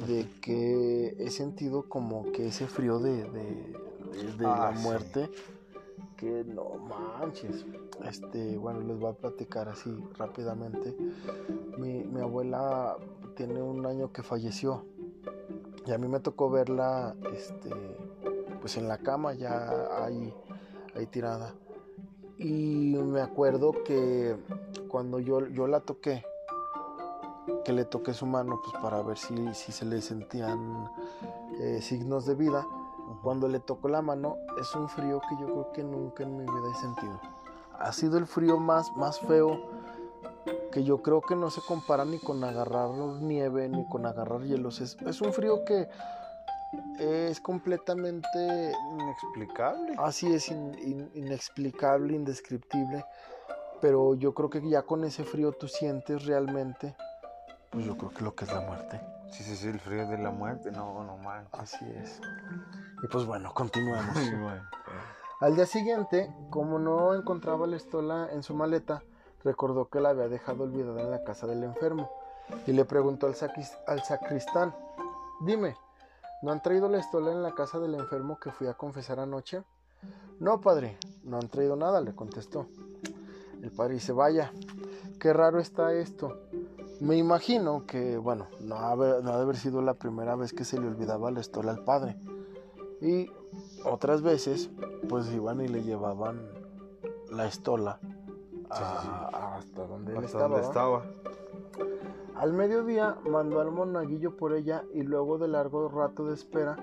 de 0.06 0.30
que 0.40 1.16
he 1.18 1.30
sentido 1.30 1.88
como 1.88 2.30
que 2.30 2.48
ese 2.48 2.68
frío 2.68 3.00
de, 3.00 3.24
de, 3.24 3.76
la 4.38 4.68
ah, 4.68 4.70
muerte. 4.70 5.28
Que 6.16 6.44
no 6.44 6.78
manches. 6.88 7.66
Este, 8.04 8.56
bueno, 8.56 8.80
les 8.80 8.98
voy 8.98 9.10
a 9.10 9.14
platicar 9.14 9.68
así 9.68 9.90
rápidamente. 10.16 10.96
Mi, 11.78 12.04
mi 12.04 12.20
abuela 12.20 12.96
tiene 13.36 13.62
un 13.62 13.84
año 13.86 14.12
que 14.12 14.22
falleció. 14.22 14.84
Y 15.86 15.92
a 15.92 15.98
mí 15.98 16.08
me 16.08 16.20
tocó 16.20 16.50
verla 16.50 17.14
este, 17.32 17.70
pues 18.60 18.76
en 18.76 18.88
la 18.88 18.98
cama 18.98 19.34
ya 19.34 20.04
ahí, 20.04 20.34
ahí 20.96 21.06
tirada. 21.06 21.54
Y 22.38 22.96
me 22.96 23.20
acuerdo 23.20 23.72
que 23.84 24.36
cuando 24.88 25.20
yo, 25.20 25.46
yo 25.46 25.66
la 25.66 25.80
toqué, 25.80 26.24
que 27.64 27.72
le 27.72 27.84
toqué 27.84 28.12
su 28.12 28.26
mano 28.26 28.60
pues 28.62 28.82
para 28.82 29.00
ver 29.02 29.16
si, 29.16 29.54
si 29.54 29.72
se 29.72 29.84
le 29.84 30.00
sentían 30.02 30.90
eh, 31.60 31.80
signos 31.80 32.26
de 32.26 32.34
vida. 32.34 32.66
Cuando 33.22 33.48
le 33.48 33.60
tocó 33.60 33.88
la 33.88 34.02
mano 34.02 34.36
es 34.60 34.74
un 34.74 34.88
frío 34.88 35.20
que 35.28 35.36
yo 35.40 35.46
creo 35.46 35.72
que 35.72 35.82
nunca 35.84 36.22
en 36.22 36.36
mi 36.36 36.42
vida 36.42 36.70
he 36.72 36.80
sentido. 36.80 37.20
Ha 37.78 37.92
sido 37.92 38.18
el 38.18 38.26
frío 38.26 38.58
más, 38.58 38.90
más 38.96 39.20
feo 39.20 39.60
que 40.72 40.84
yo 40.84 41.02
creo 41.02 41.20
que 41.20 41.34
no 41.34 41.50
se 41.50 41.60
compara 41.60 42.04
ni 42.04 42.18
con 42.18 42.42
agarrar 42.44 42.90
nieve 42.90 43.68
ni 43.68 43.86
con 43.88 44.06
agarrar 44.06 44.42
hielos. 44.42 44.80
Es, 44.80 44.96
es 45.06 45.20
un 45.20 45.32
frío 45.32 45.64
que 45.64 45.88
es 46.98 47.40
completamente 47.40 48.72
inexplicable. 48.92 49.94
Así 49.98 50.32
es, 50.32 50.50
inexplicable, 50.50 52.14
indescriptible. 52.14 53.04
Pero 53.80 54.14
yo 54.14 54.34
creo 54.34 54.50
que 54.50 54.66
ya 54.68 54.82
con 54.82 55.04
ese 55.04 55.24
frío 55.24 55.52
tú 55.52 55.68
sientes 55.68 56.24
realmente, 56.24 56.96
pues 57.70 57.84
yo 57.84 57.96
creo 57.96 58.10
que 58.10 58.24
lo 58.24 58.34
que 58.34 58.44
es 58.44 58.52
la 58.52 58.60
muerte. 58.60 59.00
Sí, 59.30 59.42
sí, 59.44 59.56
sí, 59.56 59.68
el 59.68 59.80
frío 59.80 60.06
de 60.08 60.18
la 60.18 60.30
muerte, 60.30 60.70
no, 60.70 61.04
no 61.04 61.16
mal. 61.18 61.48
Así 61.52 61.84
es. 61.96 62.20
Y 63.02 63.06
pues 63.08 63.26
bueno, 63.26 63.52
continuemos. 63.52 64.16
Al 65.40 65.54
día 65.54 65.66
siguiente, 65.66 66.32
como 66.50 66.78
no 66.78 67.14
encontraba 67.14 67.66
la 67.66 67.76
estola 67.76 68.28
en 68.32 68.42
su 68.42 68.54
maleta, 68.54 69.02
recordó 69.44 69.88
que 69.88 70.00
la 70.00 70.10
había 70.10 70.28
dejado 70.28 70.64
olvidada 70.64 71.02
en 71.02 71.10
la 71.10 71.22
casa 71.22 71.46
del 71.46 71.62
enfermo 71.62 72.10
y 72.66 72.72
le 72.72 72.84
preguntó 72.84 73.26
al, 73.26 73.34
al 73.86 74.02
sacristán, 74.02 74.74
dime, 75.40 75.76
¿no 76.42 76.52
han 76.52 76.62
traído 76.62 76.88
la 76.88 76.98
estola 76.98 77.32
en 77.32 77.42
la 77.42 77.54
casa 77.54 77.78
del 77.78 77.94
enfermo 77.94 78.38
que 78.40 78.50
fui 78.50 78.66
a 78.66 78.74
confesar 78.74 79.20
anoche? 79.20 79.62
No, 80.40 80.60
padre, 80.60 80.98
no 81.24 81.38
han 81.38 81.48
traído 81.48 81.76
nada, 81.76 82.00
le 82.00 82.14
contestó. 82.14 82.66
El 83.62 83.70
padre 83.72 83.94
dice, 83.94 84.12
vaya, 84.12 84.52
qué 85.18 85.32
raro 85.32 85.58
está 85.58 85.92
esto. 85.92 86.38
Me 87.00 87.16
imagino 87.16 87.84
que, 87.86 88.16
bueno, 88.16 88.46
no 88.60 88.76
ha, 88.76 88.96
no 88.96 89.32
ha 89.32 89.36
de 89.36 89.42
haber 89.42 89.56
sido 89.56 89.82
la 89.82 89.94
primera 89.94 90.34
vez 90.36 90.52
que 90.52 90.64
se 90.64 90.80
le 90.80 90.86
olvidaba 90.86 91.30
la 91.30 91.40
estola 91.40 91.72
al 91.72 91.84
padre. 91.84 92.16
Y 93.00 93.30
otras 93.84 94.22
veces, 94.22 94.70
pues 95.08 95.30
iban 95.32 95.60
y 95.60 95.68
le 95.68 95.82
llevaban 95.82 96.40
la 97.30 97.46
estola 97.46 98.00
hasta 98.70 99.86
donde 99.86 100.16
él 100.16 100.24
estaba. 100.24 101.02
Al 102.34 102.52
mediodía 102.52 103.16
mandó 103.28 103.60
al 103.60 103.70
monaguillo 103.70 104.36
por 104.36 104.52
ella 104.52 104.84
y 104.92 105.02
luego 105.02 105.38
de 105.38 105.48
largo 105.48 105.88
rato 105.88 106.26
de 106.26 106.34
espera 106.34 106.76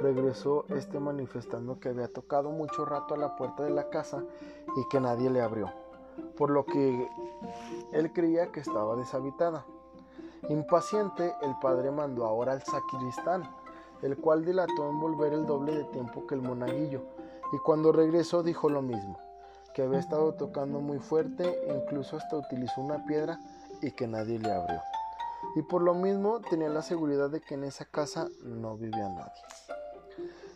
regresó 0.00 0.64
este 0.68 1.00
manifestando 1.00 1.80
que 1.80 1.88
había 1.88 2.12
tocado 2.12 2.50
mucho 2.50 2.84
rato 2.84 3.14
a 3.14 3.16
la 3.16 3.36
puerta 3.36 3.64
de 3.64 3.70
la 3.70 3.88
casa 3.88 4.22
y 4.76 4.88
que 4.88 5.00
nadie 5.00 5.30
le 5.30 5.40
abrió, 5.40 5.72
por 6.36 6.50
lo 6.50 6.64
que 6.64 7.08
él 7.92 8.12
creía 8.12 8.52
que 8.52 8.60
estaba 8.60 8.96
deshabitada. 8.96 9.64
Impaciente, 10.48 11.34
el 11.42 11.54
padre 11.60 11.90
mandó 11.90 12.26
ahora 12.26 12.52
al 12.52 12.62
sacristán, 12.62 13.42
el 14.02 14.16
cual 14.16 14.44
dilató 14.44 14.88
en 14.88 15.00
volver 15.00 15.32
el 15.32 15.46
doble 15.46 15.74
de 15.74 15.84
tiempo 15.84 16.26
que 16.26 16.34
el 16.34 16.42
monaguillo, 16.42 17.02
y 17.52 17.58
cuando 17.58 17.92
regresó 17.92 18.42
dijo 18.42 18.68
lo 18.68 18.82
mismo 18.82 19.18
que 19.72 19.82
había 19.82 19.98
estado 19.98 20.34
tocando 20.34 20.80
muy 20.80 20.98
fuerte, 20.98 21.58
incluso 21.68 22.16
hasta 22.16 22.36
utilizó 22.36 22.80
una 22.80 23.04
piedra 23.06 23.38
y 23.80 23.90
que 23.92 24.06
nadie 24.06 24.38
le 24.38 24.52
abrió. 24.52 24.80
Y 25.56 25.62
por 25.62 25.82
lo 25.82 25.94
mismo 25.94 26.40
tenía 26.40 26.68
la 26.68 26.82
seguridad 26.82 27.30
de 27.30 27.40
que 27.40 27.54
en 27.54 27.64
esa 27.64 27.84
casa 27.84 28.28
no 28.42 28.76
vivía 28.76 29.08
nadie. 29.08 29.42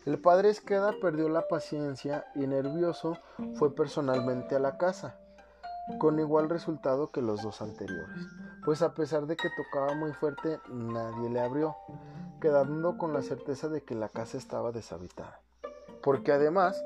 El 0.05 0.19
padre 0.19 0.49
Esqueda 0.49 0.93
perdió 1.01 1.27
la 1.27 1.47
paciencia 1.47 2.25
y 2.35 2.47
nervioso 2.47 3.17
fue 3.55 3.75
personalmente 3.75 4.55
a 4.55 4.59
la 4.59 4.77
casa, 4.77 5.19
con 5.99 6.19
igual 6.19 6.49
resultado 6.49 7.11
que 7.11 7.21
los 7.21 7.41
dos 7.41 7.61
anteriores, 7.61 8.27
pues 8.65 8.81
a 8.81 8.93
pesar 8.93 9.25
de 9.25 9.35
que 9.35 9.49
tocaba 9.55 9.95
muy 9.95 10.11
fuerte 10.13 10.59
nadie 10.69 11.29
le 11.29 11.39
abrió, 11.39 11.75
quedando 12.41 12.97
con 12.97 13.13
la 13.13 13.21
certeza 13.21 13.69
de 13.69 13.81
que 13.83 13.95
la 13.95 14.09
casa 14.09 14.37
estaba 14.37 14.71
deshabitada. 14.71 15.39
Porque 16.03 16.31
además 16.31 16.83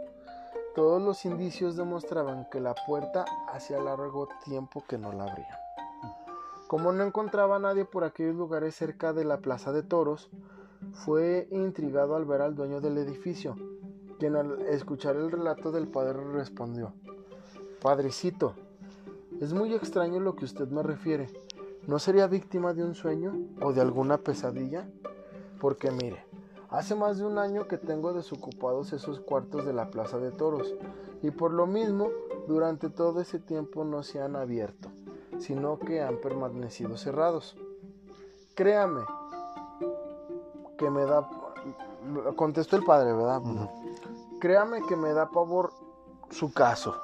todos 0.76 1.02
los 1.02 1.26
indicios 1.26 1.76
demostraban 1.76 2.48
que 2.50 2.62
la 2.62 2.76
puerta 2.88 3.26
hacía 3.52 3.80
largo 3.80 4.30
tiempo 4.46 4.84
que 4.88 4.98
no 4.98 5.12
la 5.12 5.26
abría. 5.26 5.60
Como 6.68 6.94
no 6.94 7.04
encontraba 7.04 7.58
a 7.58 7.60
nadie 7.60 7.84
por 7.84 8.06
aquellos 8.06 8.36
lugares 8.36 8.76
cerca 8.76 9.12
de 9.12 9.26
la 9.26 9.40
plaza 9.40 9.74
de 9.74 9.84
toros, 9.84 10.30
fue 10.94 11.48
intrigado 11.52 12.16
al 12.16 12.26
ver 12.26 12.42
al 12.42 12.56
dueño 12.56 12.80
del 12.80 12.98
edificio, 12.98 13.56
quien 14.20 14.36
al 14.38 14.62
escuchar 14.62 15.18
el 15.18 15.32
relato 15.32 15.72
del 15.72 15.90
padre 15.90 16.24
respondió, 16.32 16.94
Padrecito, 17.82 18.56
es 19.42 19.54
muy 19.54 19.74
extraño 19.74 20.22
lo 20.22 20.38
que 20.38 20.46
usted 20.46 20.70
me 20.70 20.84
refiere. 20.84 21.30
¿No 21.88 22.00
sería 22.00 22.28
víctima 22.28 22.74
de 22.74 22.86
un 22.86 22.96
sueño 22.96 23.34
o 23.62 23.74
de 23.74 23.82
alguna 23.82 24.18
pesadilla? 24.18 24.88
Porque 25.60 25.92
mire, 25.92 26.24
Hace 26.72 26.96
más 26.96 27.18
de 27.18 27.26
un 27.26 27.38
año 27.38 27.68
que 27.68 27.78
tengo 27.78 28.14
desocupados 28.14 28.94
esos 28.94 29.20
cuartos 29.20 29.66
de 29.66 29.74
la 29.74 29.92
Plaza 29.92 30.20
de 30.20 30.32
Toros 30.32 30.74
y 31.22 31.30
por 31.30 31.52
lo 31.52 31.68
mismo 31.68 32.08
durante 32.48 32.90
todo 32.90 33.20
ese 33.20 33.40
tiempo 33.40 33.84
no 33.84 34.04
se 34.04 34.22
han 34.22 34.38
abierto, 34.38 34.90
sino 35.38 35.78
que 35.78 36.02
han 36.02 36.22
permanecido 36.22 36.96
cerrados. 36.96 37.58
Créame 38.56 39.02
que 40.78 40.90
me 40.90 41.04
da... 41.04 41.30
Contestó 42.38 42.78
el 42.78 42.86
padre, 42.86 43.12
¿verdad? 43.12 43.42
Créame 44.40 44.82
que 44.88 44.96
me 44.96 45.12
da 45.12 45.30
pavor 45.30 45.74
su 46.30 46.54
caso. 46.54 46.96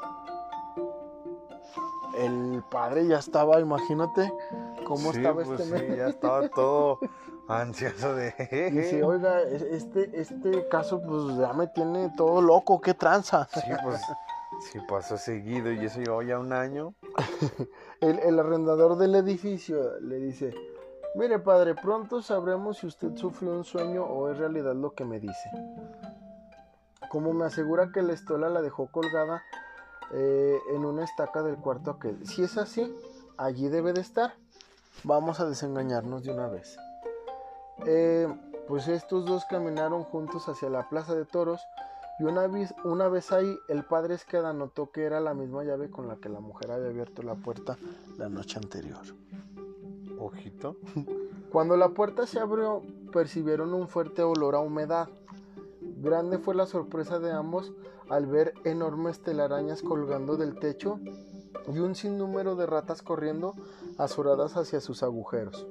El 2.18 2.64
padre 2.70 3.08
ya 3.08 3.20
estaba, 3.20 3.60
imagínate 3.60 4.34
cómo 4.86 5.12
estaba 5.12 5.44
pues 5.44 5.60
este 5.60 5.80
sí, 5.80 5.98
ya 5.98 6.08
estaba 6.08 6.50
todo 6.50 7.00
ansioso 7.48 8.16
de. 8.16 8.34
Dice, 8.72 9.04
oiga, 9.04 9.42
este, 9.42 10.10
este 10.20 10.68
caso, 10.70 11.02
pues 11.02 11.38
ya 11.38 11.54
me 11.54 11.68
tiene 11.68 12.12
todo 12.18 12.42
loco, 12.42 12.82
qué 12.82 12.94
tranza. 12.94 13.48
Sí, 13.54 13.62
pues 13.84 14.02
sí 14.72 14.80
pasó 14.88 15.18
seguido 15.18 15.72
y 15.72 15.86
eso 15.86 16.00
llevó 16.02 16.22
ya 16.22 16.40
un 16.40 16.54
año. 16.54 16.94
el, 18.02 18.20
el 18.20 18.40
arrendador 18.40 18.98
del 18.98 19.16
edificio 19.16 20.00
le 20.00 20.18
dice: 20.18 20.54
Mire, 21.16 21.40
padre, 21.40 21.76
pronto 21.76 22.22
sabremos 22.22 22.78
si 22.78 22.88
usted 22.88 23.16
sufrió 23.16 23.52
un 23.52 23.64
sueño 23.64 24.04
o 24.04 24.30
es 24.30 24.38
realidad 24.38 24.76
lo 24.76 24.94
que 24.94 25.06
me 25.06 25.20
dice. 25.20 25.50
Como 27.10 27.34
me 27.34 27.46
asegura 27.46 27.92
que 27.94 28.02
la 28.02 28.14
estola 28.14 28.50
la 28.50 28.62
dejó 28.62 28.88
colgada 28.92 29.44
eh, 30.12 30.60
en 30.74 30.86
una 30.86 31.04
estaca 31.04 31.44
del 31.44 31.58
cuarto 31.58 31.92
aquel. 31.92 32.26
Si 32.28 32.44
es 32.44 32.58
así, 32.58 32.96
allí 33.38 33.68
debe 33.70 33.94
de 33.94 34.02
estar. 34.02 34.34
Vamos 35.04 35.40
a 35.40 35.48
desengañarnos 35.48 36.24
de 36.24 36.32
una 36.32 36.48
vez. 36.48 36.78
Eh, 37.86 38.28
pues 38.68 38.88
estos 38.88 39.26
dos 39.26 39.46
caminaron 39.46 40.04
juntos 40.04 40.50
hacia 40.50 40.70
la 40.70 40.90
plaza 40.90 41.16
de 41.16 41.26
toros 41.26 41.62
y 42.20 42.24
una 42.24 42.48
vez, 42.48 42.74
una 42.84 43.08
vez 43.08 43.32
ahí 43.32 43.58
el 43.70 43.84
padre 43.84 44.16
Esqueda 44.16 44.52
notó 44.52 44.92
que 44.92 45.04
era 45.04 45.20
la 45.20 45.36
misma 45.36 45.64
llave 45.64 45.92
con 45.92 46.08
la 46.08 46.16
que 46.16 46.30
la 46.30 46.40
mujer 46.40 46.72
había 46.72 46.88
abierto 46.88 47.22
la 47.22 47.36
puerta 47.36 47.78
la 48.18 48.28
noche 48.28 48.58
anterior. 48.58 49.04
Ojito. 50.20 50.78
Cuando 51.52 51.78
la 51.78 51.90
puerta 51.90 52.26
se 52.26 52.40
abrió, 52.40 52.82
percibieron 53.14 53.74
un 53.74 53.88
fuerte 53.88 54.24
olor 54.24 54.56
a 54.56 54.60
humedad. 54.60 55.08
Grande 56.00 56.38
fue 56.38 56.56
la 56.56 56.66
sorpresa 56.66 57.20
de 57.20 57.32
ambos 57.32 57.74
al 58.10 58.26
ver 58.26 58.54
enormes 58.64 59.22
telarañas 59.22 59.82
colgando 59.82 60.38
del 60.38 60.60
techo 60.60 61.00
y 61.68 61.80
un 61.80 61.96
sinnúmero 61.96 62.56
de 62.56 62.66
ratas 62.66 63.02
corriendo 63.02 63.54
azuradas 63.98 64.56
hacia 64.58 64.80
sus 64.80 65.04
agujeros 65.04 65.68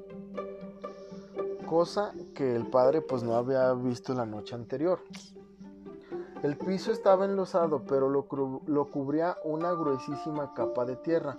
cosa 1.66 2.12
que 2.34 2.54
el 2.54 2.70
padre 2.70 3.02
pues 3.02 3.22
no 3.22 3.34
había 3.34 3.72
visto 3.74 4.14
la 4.14 4.24
noche 4.24 4.54
anterior. 4.54 5.00
El 6.42 6.56
piso 6.56 6.92
estaba 6.92 7.24
enlosado, 7.24 7.82
pero 7.86 8.08
lo, 8.08 8.26
cubría 8.90 9.36
una 9.44 9.72
gruesísima 9.72 10.54
capa 10.54 10.84
de 10.84 10.96
tierra, 10.96 11.36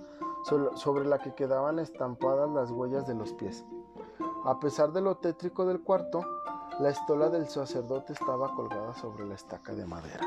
sobre 0.75 1.05
la 1.05 1.19
que 1.19 1.33
quedaban 1.33 1.79
estampadas 1.79 2.49
las 2.49 2.71
huellas 2.71 3.07
de 3.07 3.15
los 3.15 3.33
pies. 3.33 3.65
A 4.43 4.59
pesar 4.59 4.91
de 4.91 5.01
lo 5.01 5.15
tétrico 5.15 5.65
del 5.65 5.81
cuarto, 5.81 6.23
la 6.79 6.89
estola 6.89 7.29
del 7.29 7.47
sacerdote 7.47 8.13
estaba 8.13 8.53
colgada 8.53 8.93
sobre 8.93 9.25
la 9.25 9.35
estaca 9.35 9.73
de 9.73 9.85
madera, 9.85 10.25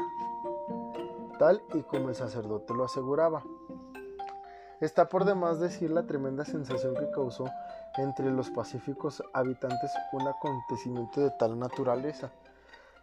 tal 1.39 1.63
y 1.75 1.83
como 1.83 2.09
el 2.09 2.15
sacerdote 2.15 2.75
lo 2.75 2.85
aseguraba. 2.85 3.43
Está 4.81 5.09
por 5.09 5.25
demás 5.25 5.61
decir 5.61 5.91
la 5.91 6.07
tremenda 6.07 6.45
sensación 6.45 6.95
que 6.95 7.11
causó 7.11 7.45
entre 7.99 8.31
los 8.31 8.51
pacíficos 8.51 9.23
habitantes 9.33 9.91
un 10.13 10.27
acontecimiento 10.27 11.21
de 11.21 11.31
tal 11.39 11.59
naturaleza 11.59 12.31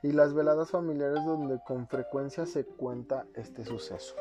y 0.01 0.12
las 0.12 0.34
veladas 0.34 0.72
familiares 0.72 1.24
donde 1.25 1.60
con 1.65 1.88
frecuencia 1.88 2.46
se 2.46 2.65
cuenta 2.65 3.25
este 3.36 3.65
suceso. 3.65 4.15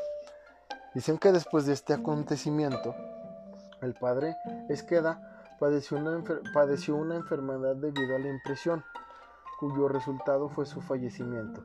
Dicen 0.94 1.18
que 1.18 1.32
después 1.32 1.66
de 1.66 1.74
este 1.74 1.92
acontecimiento, 1.92 2.94
el 3.82 3.94
padre 3.94 4.36
Esqueda 4.68 5.36
padeció 5.58 5.98
una, 6.96 7.16
enfermedad 7.16 7.76
debido 7.76 8.16
a 8.16 8.18
la 8.18 8.28
impresión, 8.28 8.84
cuyo 9.58 9.88
resultado 9.88 10.48
fue 10.48 10.66
su 10.66 10.80
fallecimiento, 10.80 11.62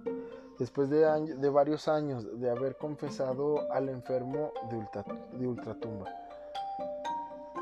después 0.59 0.89
de, 0.89 1.35
de 1.35 1.49
varios 1.49 1.87
años 1.87 2.39
de 2.39 2.49
haber 2.49 2.77
confesado 2.77 3.71
al 3.71 3.89
enfermo 3.89 4.51
de, 4.69 5.37
de 5.37 5.47
ultratumba. 5.47 6.09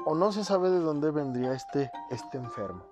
O 0.05 0.15
no 0.15 0.31
se 0.31 0.43
sabe 0.43 0.69
de 0.69 0.79
dónde 0.79 1.11
vendría 1.11 1.53
este, 1.53 1.91
este 2.09 2.37
enfermo, 2.37 2.85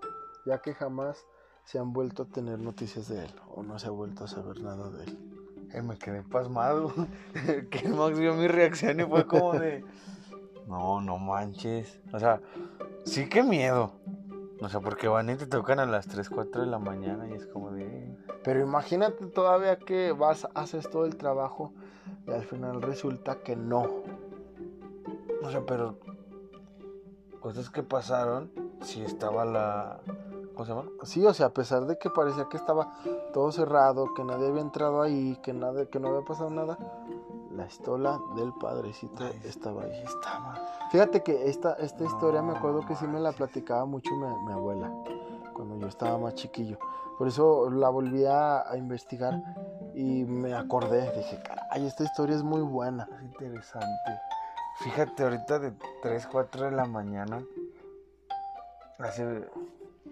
ya 0.45 0.59
que 0.59 0.73
jamás 0.73 1.25
se 1.63 1.79
han 1.79 1.93
vuelto 1.93 2.23
a 2.23 2.25
tener 2.25 2.59
noticias 2.59 3.07
de 3.07 3.25
él, 3.25 3.35
o 3.53 3.63
no 3.63 3.77
se 3.79 3.87
ha 3.87 3.91
vuelto 3.91 4.23
a 4.23 4.27
saber 4.27 4.61
nada 4.61 4.89
de 4.89 5.03
él. 5.05 5.37
Eh, 5.73 5.81
me 5.81 5.97
quedé 5.97 6.23
pasmado. 6.23 6.93
que 7.69 7.89
Max 7.89 8.17
vio 8.17 8.33
mi 8.35 8.47
reacción 8.47 8.99
y 8.99 9.03
fue 9.03 9.27
como 9.27 9.53
de. 9.53 9.83
No, 10.67 11.01
no 11.01 11.17
manches. 11.17 11.99
O 12.13 12.19
sea, 12.19 12.41
sí 13.05 13.27
que 13.27 13.43
miedo. 13.43 13.91
O 14.59 14.69
sea, 14.69 14.79
porque 14.79 15.07
van 15.07 15.29
y 15.29 15.35
te 15.35 15.45
tocan 15.45 15.79
a 15.79 15.85
las 15.85 16.07
3, 16.07 16.29
4 16.29 16.61
de 16.61 16.67
la 16.67 16.79
mañana 16.79 17.27
y 17.27 17.33
es 17.33 17.45
como 17.45 17.71
de... 17.71 18.17
Pero 18.43 18.59
imagínate 18.61 19.27
todavía 19.27 19.77
que 19.77 20.13
vas, 20.13 20.47
haces 20.55 20.89
todo 20.89 21.05
el 21.05 21.15
trabajo 21.15 21.73
y 22.27 22.31
al 22.31 22.43
final 22.43 22.81
resulta 22.81 23.41
que 23.43 23.55
no. 23.55 24.03
O 25.43 25.51
sea, 25.51 25.61
pero 25.65 25.97
cosas 27.39 27.69
que 27.69 27.83
pasaron, 27.83 28.51
si 28.81 29.03
estaba 29.03 29.45
la... 29.45 29.99
¿Cómo 30.53 30.65
se 30.65 30.73
llama? 30.73 30.89
Sí, 31.03 31.23
o 31.23 31.33
sea, 31.35 31.47
a 31.47 31.53
pesar 31.53 31.85
de 31.85 31.99
que 31.99 32.09
parecía 32.09 32.47
que 32.49 32.57
estaba 32.57 32.97
todo 33.31 33.51
cerrado, 33.51 34.15
que 34.15 34.23
nadie 34.23 34.47
había 34.47 34.61
entrado 34.61 35.03
ahí, 35.03 35.37
que, 35.43 35.53
nada, 35.53 35.85
que 35.85 35.99
no 35.99 36.07
había 36.07 36.25
pasado 36.25 36.49
nada, 36.49 36.79
la 37.57 37.65
estola 37.65 38.19
del 38.35 38.53
padrecito 38.53 39.25
estaba 39.43 39.83
ahí. 39.83 40.03
Estaba. 40.03 40.55
Fíjate 40.91 41.23
que 41.23 41.49
esta, 41.49 41.73
esta 41.73 42.05
historia 42.05 42.41
me 42.43 42.55
acuerdo 42.55 42.85
que 42.85 42.95
sí 42.95 43.07
me 43.07 43.19
la 43.19 43.31
platicaba 43.31 43.85
mucho 43.85 44.15
mi, 44.15 44.51
abuela 44.51 44.91
cuando 45.53 45.77
yo 45.79 45.87
estaba 45.87 46.17
más 46.19 46.35
chiquillo. 46.35 46.77
Por 47.17 47.27
eso 47.27 47.71
la 47.71 47.89
volví 47.89 48.25
a, 48.25 48.63
investigar 48.77 49.41
y 49.95 50.23
me 50.23 50.53
acordé. 50.53 51.11
Dije, 51.17 51.41
caray, 51.41 51.85
esta 51.87 52.03
historia 52.03 52.35
es 52.35 52.43
muy 52.43 52.61
buena. 52.61 53.09
Es 53.17 53.23
interesante. 53.23 54.21
Fíjate, 54.81 55.23
ahorita 55.23 55.57
de 55.57 55.73
3, 56.03 56.27
4 56.31 56.65
de 56.65 56.71
la 56.71 56.85
mañana. 56.85 57.43
Hace. 58.99 59.49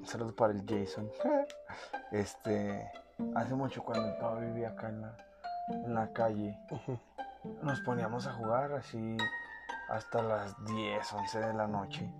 Saludos 0.03 0.33
para 0.33 0.53
el 0.53 0.65
Jason. 0.65 1.09
Este. 2.11 2.91
Hace 3.35 3.55
mucho 3.55 3.83
cuando 3.83 4.13
todavía 4.17 4.49
vivía 4.49 4.69
acá 4.69 4.89
en 4.89 5.01
la, 5.01 5.17
en 5.69 5.93
la 5.93 6.11
calle 6.11 6.57
nos 7.61 7.81
poníamos 7.81 8.27
a 8.27 8.33
jugar 8.33 8.73
así 8.73 9.17
hasta 9.89 10.21
las 10.21 10.63
10, 10.65 11.13
11 11.13 11.39
de 11.39 11.53
la 11.53 11.67
noche. 11.67 12.11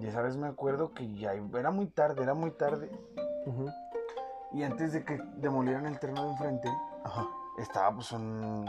Y 0.00 0.06
esa 0.06 0.22
vez 0.22 0.36
me 0.36 0.46
acuerdo 0.46 0.92
que 0.92 1.12
ya 1.14 1.32
era 1.32 1.70
muy 1.70 1.86
tarde, 1.86 2.22
era 2.22 2.34
muy 2.34 2.50
tarde. 2.52 2.90
Y 4.52 4.62
antes 4.62 4.92
de 4.92 5.04
que 5.04 5.20
demolieran 5.36 5.86
el 5.86 5.98
terreno 5.98 6.24
de 6.24 6.30
enfrente, 6.30 6.68
estaba 7.58 7.94
pues 7.94 8.12
un, 8.12 8.66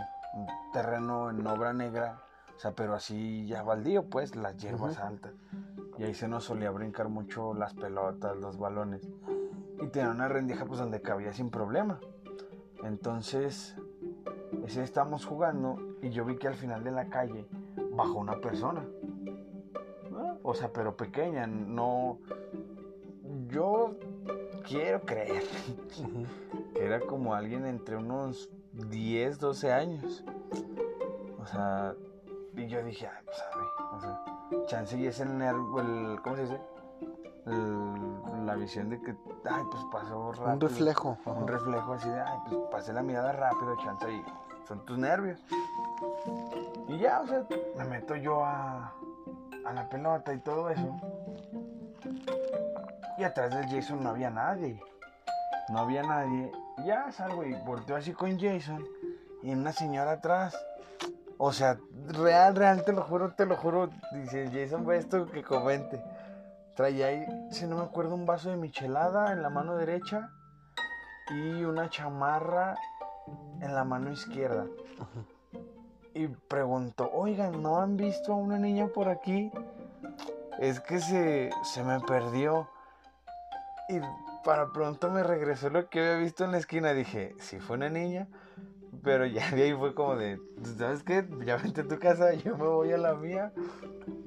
terreno 0.74 1.29
en 1.29 1.46
obra 1.48 1.74
negra, 1.74 2.20
o 2.56 2.60
sea, 2.60 2.72
pero 2.72 2.94
así 2.94 3.46
ya 3.48 3.63
baldío, 3.63 4.10
pues, 4.10 4.36
las 4.36 4.58
hierbas 4.58 4.98
altas. 4.98 5.34
Y 5.98 6.03
ahí 6.03 6.13
se 6.13 6.27
nos 6.27 6.46
solía 6.46 6.72
brincar 6.72 7.10
mucho 7.10 7.53
las 7.53 7.74
pelotas, 7.74 8.36
los 8.38 8.58
balones. 8.58 9.08
Y 9.82 9.88
tenía 9.88 10.10
una 10.10 10.27
rendija 10.27 10.65
pues 10.65 10.79
donde 10.79 11.01
cabía 11.01 11.34
sin 11.34 11.50
problema. 11.50 12.00
Entonces, 12.84 13.75
ese 14.65 14.84
estábamos 14.84 15.25
jugando 15.25 15.77
y 16.01 16.10
yo 16.10 16.25
vi 16.25 16.38
que 16.38 16.48
al 16.48 16.56
final 16.56 16.84
de 16.84 16.91
la 16.91 17.10
calle 17.10 17.46
bajó 17.91 18.20
una 18.20 18.39
persona. 18.39 18.86
O 20.44 20.53
sea, 20.53 20.72
pero 20.72 20.96
pequeña, 20.96 21.48
no... 21.48 22.20
Yo 23.48 23.96
quiero 24.68 25.01
creer 25.01 25.44
que 26.74 26.85
era 26.85 27.00
como 27.00 27.33
alguien 27.33 27.66
entre 27.66 27.98
unos 27.98 28.50
10, 28.74 29.40
12 29.40 29.72
años. 29.72 30.24
O 31.40 31.46
sea, 31.46 31.96
y 32.55 32.68
yo 32.68 32.83
dije, 32.83 33.07
ay, 33.07 33.24
pues 33.25 33.38
a 33.42 33.57
ver, 33.57 33.68
o 33.94 34.00
sea, 34.00 34.66
chance 34.68 34.98
y 34.98 35.07
es 35.07 35.20
el 35.20 35.38
nervio, 35.38 35.79
el, 35.79 36.22
¿cómo 36.22 36.35
se 36.35 36.44
dice? 36.44 36.59
La 38.46 38.55
visión 38.55 38.90
de 38.90 39.01
que, 39.01 39.16
ay, 39.50 39.64
pues 39.72 39.83
pasó 39.92 40.31
rápido. 40.31 40.53
Un 40.53 40.62
reflejo. 40.62 41.18
Un 41.25 41.48
reflejo 41.48 41.94
así 41.94 42.09
de, 42.09 42.20
ay, 42.20 42.40
pues 42.48 42.62
pasé 42.72 42.94
la 42.94 43.03
mirada 43.03 43.31
rápido, 43.31 43.75
chance 43.83 44.12
y 44.12 44.24
son 44.68 44.85
tus 44.85 44.98
nervios. 44.98 45.40
Y 46.88 46.98
ya, 46.98 47.22
o 47.22 47.27
sea, 47.27 47.44
me 47.77 47.85
meto 47.85 48.16
yo 48.16 48.44
a, 48.44 48.94
a 49.66 49.74
la 49.74 49.90
pelota 49.90 50.33
y 50.33 50.40
todo 50.40 50.70
eso. 50.70 51.00
Y 53.18 53.24
atrás 53.24 53.53
del 53.53 53.68
Jason 53.68 54.03
no 54.03 54.09
había 54.09 54.29
nadie. 54.29 54.81
No 55.70 55.79
había 55.79 56.03
nadie. 56.03 56.51
Ya 56.85 57.12
salgo 57.12 57.44
y 57.44 57.53
volteo 57.66 57.96
así 57.98 58.14
con 58.14 58.40
Jason. 58.40 58.83
Y 59.44 59.51
una 59.53 59.74
señora 59.74 60.14
atrás. 60.14 60.57
O 61.38 61.53
sea, 61.53 61.77
real, 62.07 62.55
real, 62.55 62.83
te 62.83 62.92
lo 62.92 63.03
juro, 63.03 63.33
te 63.33 63.46
lo 63.46 63.55
juro. 63.55 63.90
Dice 64.14 64.50
Jason, 64.51 64.85
ve 64.85 64.98
esto 64.98 65.25
que 65.25 65.44
comente. 65.44 66.01
Traía 66.79 67.07
ahí, 67.07 67.27
si 67.51 67.68
no 67.68 67.75
me 67.75 67.83
acuerdo, 67.83 68.15
un 68.15 68.25
vaso 68.25 68.50
de 68.50 68.55
michelada 68.55 69.33
en 69.33 69.42
la 69.42 69.50
mano 69.50 69.75
derecha 69.75 70.31
y 71.29 71.65
una 71.65 71.89
chamarra 71.89 72.77
en 73.59 73.75
la 73.75 73.83
mano 73.83 74.13
izquierda. 74.13 74.65
Y 76.13 76.27
preguntó, 76.27 77.11
oigan, 77.11 77.61
¿no 77.61 77.81
han 77.81 77.98
visto 77.98 78.31
a 78.31 78.37
una 78.37 78.57
niña 78.57 78.87
por 78.87 79.09
aquí? 79.09 79.51
Es 80.57 80.79
que 80.79 81.00
se, 81.00 81.50
se 81.65 81.83
me 81.83 82.00
perdió. 82.00 82.70
Y 83.89 84.00
para 84.46 84.72
pronto 84.72 85.11
me 85.11 85.22
regresó 85.22 85.70
lo 85.70 85.89
que 85.89 86.00
había 86.00 86.15
visto 86.15 86.46
en 86.46 86.53
la 86.53 86.59
esquina. 86.59 86.94
Dije, 86.94 87.35
si 87.39 87.59
fue 87.59 87.75
una 87.75 87.89
niña. 87.89 88.29
Pero 89.03 89.25
ya 89.25 89.51
de 89.51 89.63
ahí 89.63 89.74
fue 89.74 89.94
como 89.94 90.15
de, 90.15 90.39
¿sabes 90.77 91.03
qué? 91.03 91.27
Ya 91.46 91.57
vente 91.57 91.81
a 91.81 91.87
tu 91.89 92.00
casa, 92.00 92.33
yo 92.35 92.57
me 92.57 92.68
voy 92.68 92.94
a 92.94 92.98
la 92.98 93.15
mía. 93.15 93.51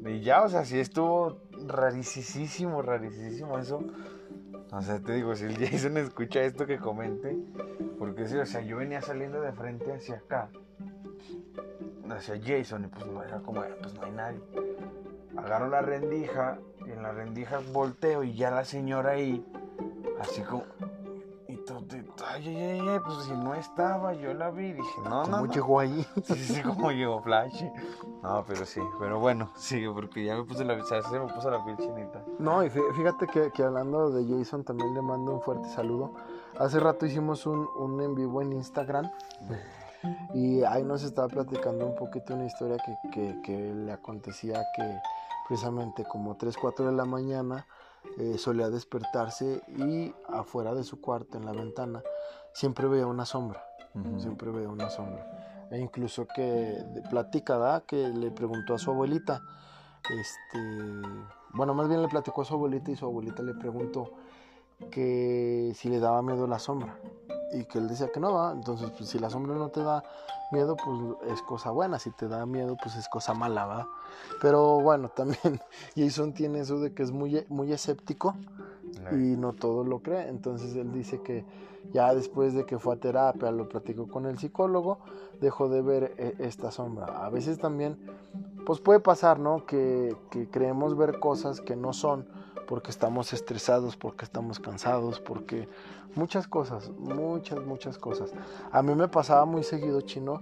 Y 0.04 0.20
ya, 0.20 0.42
o 0.42 0.50
sea, 0.50 0.66
sí 0.66 0.78
estuvo 0.78 1.38
rarísimo, 1.68 2.82
rarísimo 2.82 3.58
eso. 3.58 3.82
O 4.72 4.80
sea, 4.80 4.98
te 5.00 5.12
digo, 5.12 5.34
si 5.34 5.44
el 5.44 5.56
Jason 5.70 5.96
escucha 5.98 6.42
esto 6.42 6.66
que 6.66 6.78
comente, 6.78 7.36
porque 7.98 8.26
sí, 8.26 8.36
o 8.36 8.46
sea, 8.46 8.62
yo 8.62 8.78
venía 8.78 9.02
saliendo 9.02 9.40
de 9.40 9.52
frente 9.52 9.92
hacia 9.92 10.16
acá, 10.16 10.48
hacia 12.08 12.40
Jason, 12.42 12.84
y 12.84 12.88
pues 12.88 13.06
no 13.06 13.22
era 13.22 13.40
como, 13.40 13.62
pues 13.80 13.94
no 13.94 14.04
hay 14.04 14.12
nadie. 14.12 14.40
Agarro 15.36 15.68
la 15.68 15.82
rendija, 15.82 16.58
y 16.86 16.90
en 16.90 17.02
la 17.02 17.12
rendija 17.12 17.60
volteo, 17.72 18.24
y 18.24 18.34
ya 18.34 18.50
la 18.50 18.64
señora 18.64 19.12
ahí, 19.12 19.44
así 20.20 20.42
como, 20.42 20.64
ay, 22.26 22.48
ay, 22.48 22.80
ay, 22.80 22.98
pues 23.04 23.24
si 23.24 23.32
no 23.32 23.54
estaba, 23.54 24.12
yo 24.14 24.32
la 24.34 24.50
vi, 24.50 24.72
dije, 24.72 25.00
no, 25.04 25.22
¿Cómo 25.22 25.46
llegó 25.46 25.80
ahí? 25.80 26.06
Sí, 26.24 26.34
sí, 26.34 26.62
como 26.62 26.90
llegó 26.90 27.20
Flash. 27.20 27.64
No, 28.22 28.44
pero 28.46 28.64
sí, 28.64 28.80
pero 29.00 29.18
bueno, 29.18 29.50
sí, 29.56 29.84
porque 29.92 30.24
ya 30.24 30.36
me 30.36 30.44
puse 30.44 30.64
la, 30.64 30.80
se 30.84 31.18
me 31.18 31.26
puso 31.32 31.50
la 31.50 31.64
piel 31.64 31.76
chinita. 31.76 32.22
No, 32.38 32.62
y 32.62 32.70
fíjate 32.70 33.26
que, 33.26 33.50
que, 33.50 33.64
hablando 33.64 34.10
de 34.10 34.24
Jason, 34.24 34.62
también 34.62 34.94
le 34.94 35.02
mando 35.02 35.32
un 35.32 35.40
fuerte 35.42 35.68
saludo. 35.70 36.12
Hace 36.58 36.78
rato 36.78 37.04
hicimos 37.04 37.46
un, 37.46 37.68
un 37.76 38.00
en 38.00 38.14
vivo 38.14 38.40
en 38.42 38.52
Instagram. 38.52 39.10
Y 40.34 40.64
ahí 40.64 40.82
nos 40.82 41.04
estaba 41.04 41.28
platicando 41.28 41.86
un 41.86 41.94
poquito 41.94 42.34
una 42.34 42.46
historia 42.46 42.76
que, 42.76 43.10
que, 43.10 43.40
que 43.42 43.56
le 43.56 43.92
acontecía 43.92 44.60
que 44.74 44.98
precisamente 45.46 46.04
como 46.04 46.36
3, 46.36 46.56
4 46.56 46.86
de 46.86 46.92
la 46.92 47.04
mañana 47.04 47.66
eh, 48.18 48.36
solía 48.38 48.68
despertarse 48.68 49.62
y 49.68 50.14
afuera 50.28 50.74
de 50.74 50.84
su 50.84 51.00
cuarto, 51.00 51.38
en 51.38 51.46
la 51.46 51.52
ventana, 51.52 52.02
siempre 52.52 52.88
veía 52.88 53.06
una 53.06 53.24
sombra. 53.24 53.64
Siempre 54.18 54.50
veía 54.50 54.68
una 54.68 54.88
sombra. 54.88 55.68
E 55.70 55.78
incluso 55.78 56.26
que 56.26 56.82
platica, 57.10 57.82
Que 57.86 58.08
le 58.08 58.30
preguntó 58.30 58.74
a 58.74 58.78
su 58.78 58.90
abuelita, 58.90 59.42
este, 60.10 61.02
bueno, 61.52 61.74
más 61.74 61.88
bien 61.88 62.02
le 62.02 62.08
platicó 62.08 62.42
a 62.42 62.44
su 62.44 62.54
abuelita 62.54 62.90
y 62.90 62.96
su 62.96 63.04
abuelita 63.04 63.42
le 63.42 63.54
preguntó 63.54 64.12
que 64.90 65.72
si 65.74 65.88
le 65.88 66.00
daba 66.00 66.22
miedo 66.22 66.46
la 66.46 66.58
sombra 66.58 66.98
y 67.52 67.64
que 67.66 67.78
él 67.78 67.88
decía 67.88 68.10
que 68.10 68.20
no 68.20 68.32
va, 68.32 68.52
entonces 68.52 68.90
pues, 68.96 69.08
si 69.08 69.18
la 69.18 69.30
sombra 69.30 69.54
no 69.54 69.68
te 69.68 69.82
da 69.82 70.02
miedo, 70.52 70.76
pues 70.76 71.32
es 71.32 71.42
cosa 71.42 71.70
buena, 71.70 71.98
si 71.98 72.10
te 72.10 72.28
da 72.28 72.46
miedo, 72.46 72.76
pues 72.80 72.96
es 72.96 73.08
cosa 73.08 73.34
mala, 73.34 73.66
¿va? 73.66 73.88
Pero 74.40 74.80
bueno, 74.80 75.08
también 75.16 75.60
Jason 75.96 76.32
tiene 76.32 76.60
eso 76.60 76.78
de 76.80 76.92
que 76.92 77.02
es 77.02 77.10
muy, 77.10 77.44
muy 77.48 77.72
escéptico 77.72 78.34
y 79.10 79.36
no 79.36 79.52
todo 79.52 79.84
lo 79.84 80.00
cree, 80.00 80.28
entonces 80.28 80.76
él 80.76 80.92
dice 80.92 81.20
que 81.22 81.44
ya 81.92 82.14
después 82.14 82.54
de 82.54 82.64
que 82.64 82.78
fue 82.78 82.94
a 82.94 82.98
terapia, 82.98 83.50
lo 83.50 83.68
platicó 83.68 84.06
con 84.06 84.26
el 84.26 84.38
psicólogo, 84.38 84.98
dejó 85.40 85.68
de 85.68 85.82
ver 85.82 86.14
eh, 86.16 86.34
esta 86.38 86.70
sombra. 86.70 87.24
A 87.24 87.28
veces 87.30 87.58
también, 87.58 87.98
pues 88.64 88.80
puede 88.80 89.00
pasar, 89.00 89.38
¿no? 89.38 89.66
Que, 89.66 90.14
que 90.30 90.48
creemos 90.48 90.96
ver 90.96 91.18
cosas 91.18 91.60
que 91.60 91.74
no 91.74 91.92
son 91.92 92.26
porque 92.72 92.90
estamos 92.90 93.34
estresados, 93.34 93.98
porque 93.98 94.24
estamos 94.24 94.58
cansados, 94.58 95.20
porque 95.20 95.68
muchas 96.14 96.48
cosas, 96.48 96.88
muchas, 96.96 97.60
muchas 97.66 97.98
cosas. 97.98 98.32
A 98.70 98.80
mí 98.82 98.94
me 98.94 99.08
pasaba 99.08 99.44
muy 99.44 99.62
seguido 99.62 100.00
chino, 100.00 100.40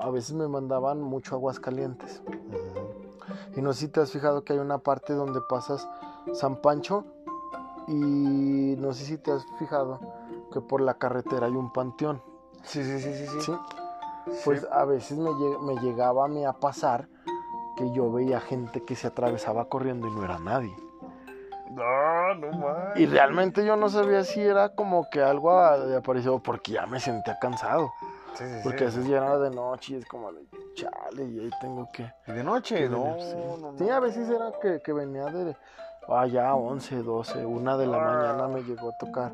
a 0.00 0.08
veces 0.10 0.36
me 0.36 0.46
mandaban 0.46 1.02
mucho 1.02 1.34
aguas 1.34 1.58
calientes. 1.58 2.22
Y 3.56 3.62
no 3.62 3.72
sé 3.72 3.80
si 3.80 3.88
te 3.88 3.98
has 3.98 4.12
fijado 4.12 4.44
que 4.44 4.52
hay 4.52 4.60
una 4.60 4.78
parte 4.78 5.12
donde 5.14 5.40
pasas 5.48 5.88
San 6.34 6.54
Pancho 6.62 7.04
Y 7.88 8.76
no 8.78 8.92
sé 8.92 9.04
si 9.04 9.18
te 9.18 9.32
has 9.32 9.44
fijado 9.58 9.98
que 10.52 10.60
por 10.60 10.80
la 10.80 10.94
carretera 10.94 11.46
hay 11.48 11.56
un 11.56 11.72
panteón. 11.72 12.22
Sí, 12.62 12.84
sí, 12.84 13.00
sí, 13.00 13.12
sí. 13.12 13.26
sí. 13.26 13.40
¿sí? 13.40 13.52
Pues 14.44 14.64
a 14.70 14.84
veces 14.84 15.18
me, 15.18 15.30
lleg- 15.30 15.60
me 15.62 15.74
llegaba 15.80 16.26
a 16.26 16.28
mí 16.28 16.44
a 16.44 16.52
pasar 16.52 17.08
que 17.76 17.90
yo 17.90 18.12
veía 18.12 18.38
gente 18.40 18.84
que 18.84 18.94
se 18.94 19.08
atravesaba 19.08 19.64
corriendo 19.68 20.06
y 20.06 20.12
no 20.12 20.22
era 20.24 20.38
nadie. 20.38 20.72
No, 21.70 22.34
no 22.34 22.52
más. 22.58 22.96
Y 22.96 23.06
realmente 23.06 23.64
yo 23.64 23.76
no 23.76 23.88
sabía 23.88 24.24
si 24.24 24.40
era 24.40 24.68
como 24.70 25.08
que 25.10 25.22
algo 25.22 25.50
había 25.60 25.98
aparecido 25.98 26.38
porque 26.42 26.72
ya 26.72 26.86
me 26.86 27.00
sentía 27.00 27.38
cansado. 27.40 27.92
Sí, 28.34 28.44
sí, 28.44 28.60
Porque 28.62 28.78
sí. 28.78 28.84
a 28.84 28.86
veces 28.88 29.06
ya 29.08 29.16
era 29.16 29.38
de 29.38 29.50
noche 29.50 29.94
y 29.94 29.96
es 29.96 30.06
como 30.06 30.30
de 30.32 30.42
chale 30.74 31.24
y 31.24 31.40
ahí 31.40 31.50
tengo 31.60 31.88
que... 31.92 32.10
¿Y 32.26 32.32
de 32.32 32.44
noche? 32.44 32.88
No, 32.88 33.16
no, 33.58 33.72
no. 33.72 33.78
Sí, 33.78 33.88
a 33.88 33.98
veces 34.00 34.28
era 34.28 34.52
que, 34.60 34.80
que 34.82 34.92
venía 34.92 35.24
de 35.26 35.56
allá 36.08 36.54
11, 36.54 37.02
12, 37.02 37.44
una 37.46 37.76
de 37.76 37.86
la 37.86 37.96
Ah. 37.96 38.00
mañana 38.00 38.48
me 38.48 38.62
llegó 38.62 38.90
a 38.90 38.96
tocar 38.98 39.32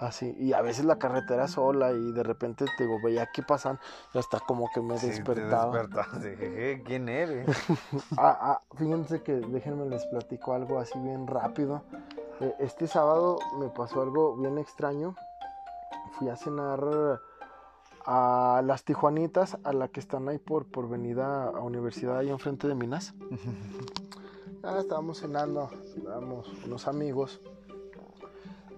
así. 0.00 0.34
Y 0.38 0.52
a 0.52 0.62
veces 0.62 0.84
la 0.84 0.98
carretera 0.98 1.46
sola 1.48 1.92
y 1.92 2.12
de 2.12 2.22
repente 2.22 2.64
te 2.76 2.84
digo, 2.84 2.98
veía 3.02 3.26
que 3.32 3.42
pasan 3.42 3.78
y 4.14 4.18
hasta 4.18 4.40
como 4.40 4.68
que 4.74 4.80
me 4.80 4.98
Sí, 4.98 5.06
te 5.06 5.12
despertaba. 5.12 5.82
Dije, 6.18 6.36
"¿Qué? 6.36 6.82
¿quién 6.84 7.08
eres? 7.08 7.46
Ah, 8.18 8.38
ah, 8.40 8.62
fíjense 8.76 9.22
que 9.22 9.34
déjenme 9.36 9.86
les 9.86 10.04
platico 10.06 10.54
algo 10.54 10.78
así 10.78 10.98
bien 10.98 11.26
rápido. 11.26 11.82
Eh, 12.40 12.54
Este 12.58 12.86
sábado 12.86 13.38
me 13.58 13.68
pasó 13.68 14.02
algo 14.02 14.36
bien 14.36 14.58
extraño. 14.58 15.14
Fui 16.12 16.28
a 16.28 16.36
cenar 16.36 16.80
a 18.06 18.62
las 18.64 18.84
Tijuanitas, 18.84 19.58
a 19.64 19.72
la 19.72 19.88
que 19.88 20.00
están 20.00 20.28
ahí 20.28 20.38
por, 20.38 20.66
por 20.66 20.88
venida 20.88 21.44
a 21.44 21.60
Universidad, 21.60 22.18
ahí 22.18 22.30
enfrente 22.30 22.66
de 22.68 22.74
Minas. 22.74 23.14
Ah, 24.62 24.76
estábamos 24.78 25.18
cenando, 25.20 25.70
estábamos 25.96 26.46
unos 26.66 26.86
amigos. 26.86 27.40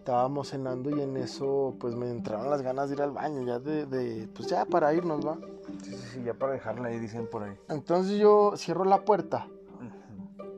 Estábamos 0.03 0.49
cenando 0.49 0.91
y 0.91 1.01
en 1.01 1.17
eso 1.17 1.77
pues 1.79 1.95
me 1.95 2.11
entraron 2.11 2.51
las 2.51 2.61
ganas 2.61 2.88
de 2.88 2.97
ir 2.97 3.03
al 3.03 3.12
baño, 3.12 3.43
ya 3.47 3.61
de, 3.61 3.87
de 3.87 4.27
pues 4.35 4.49
ya 4.49 4.65
para 4.65 4.93
irnos, 4.93 5.25
¿va? 5.25 5.37
Sí, 5.81 5.93
sí, 5.95 6.07
sí, 6.15 6.23
ya 6.25 6.35
para 6.35 6.55
dejarla 6.55 6.88
ahí, 6.88 6.99
dicen 6.99 7.29
por 7.31 7.45
ahí. 7.45 7.57
Entonces 7.69 8.19
yo 8.19 8.55
cierro 8.57 8.85
la 8.85 9.05
puerta 9.05 9.47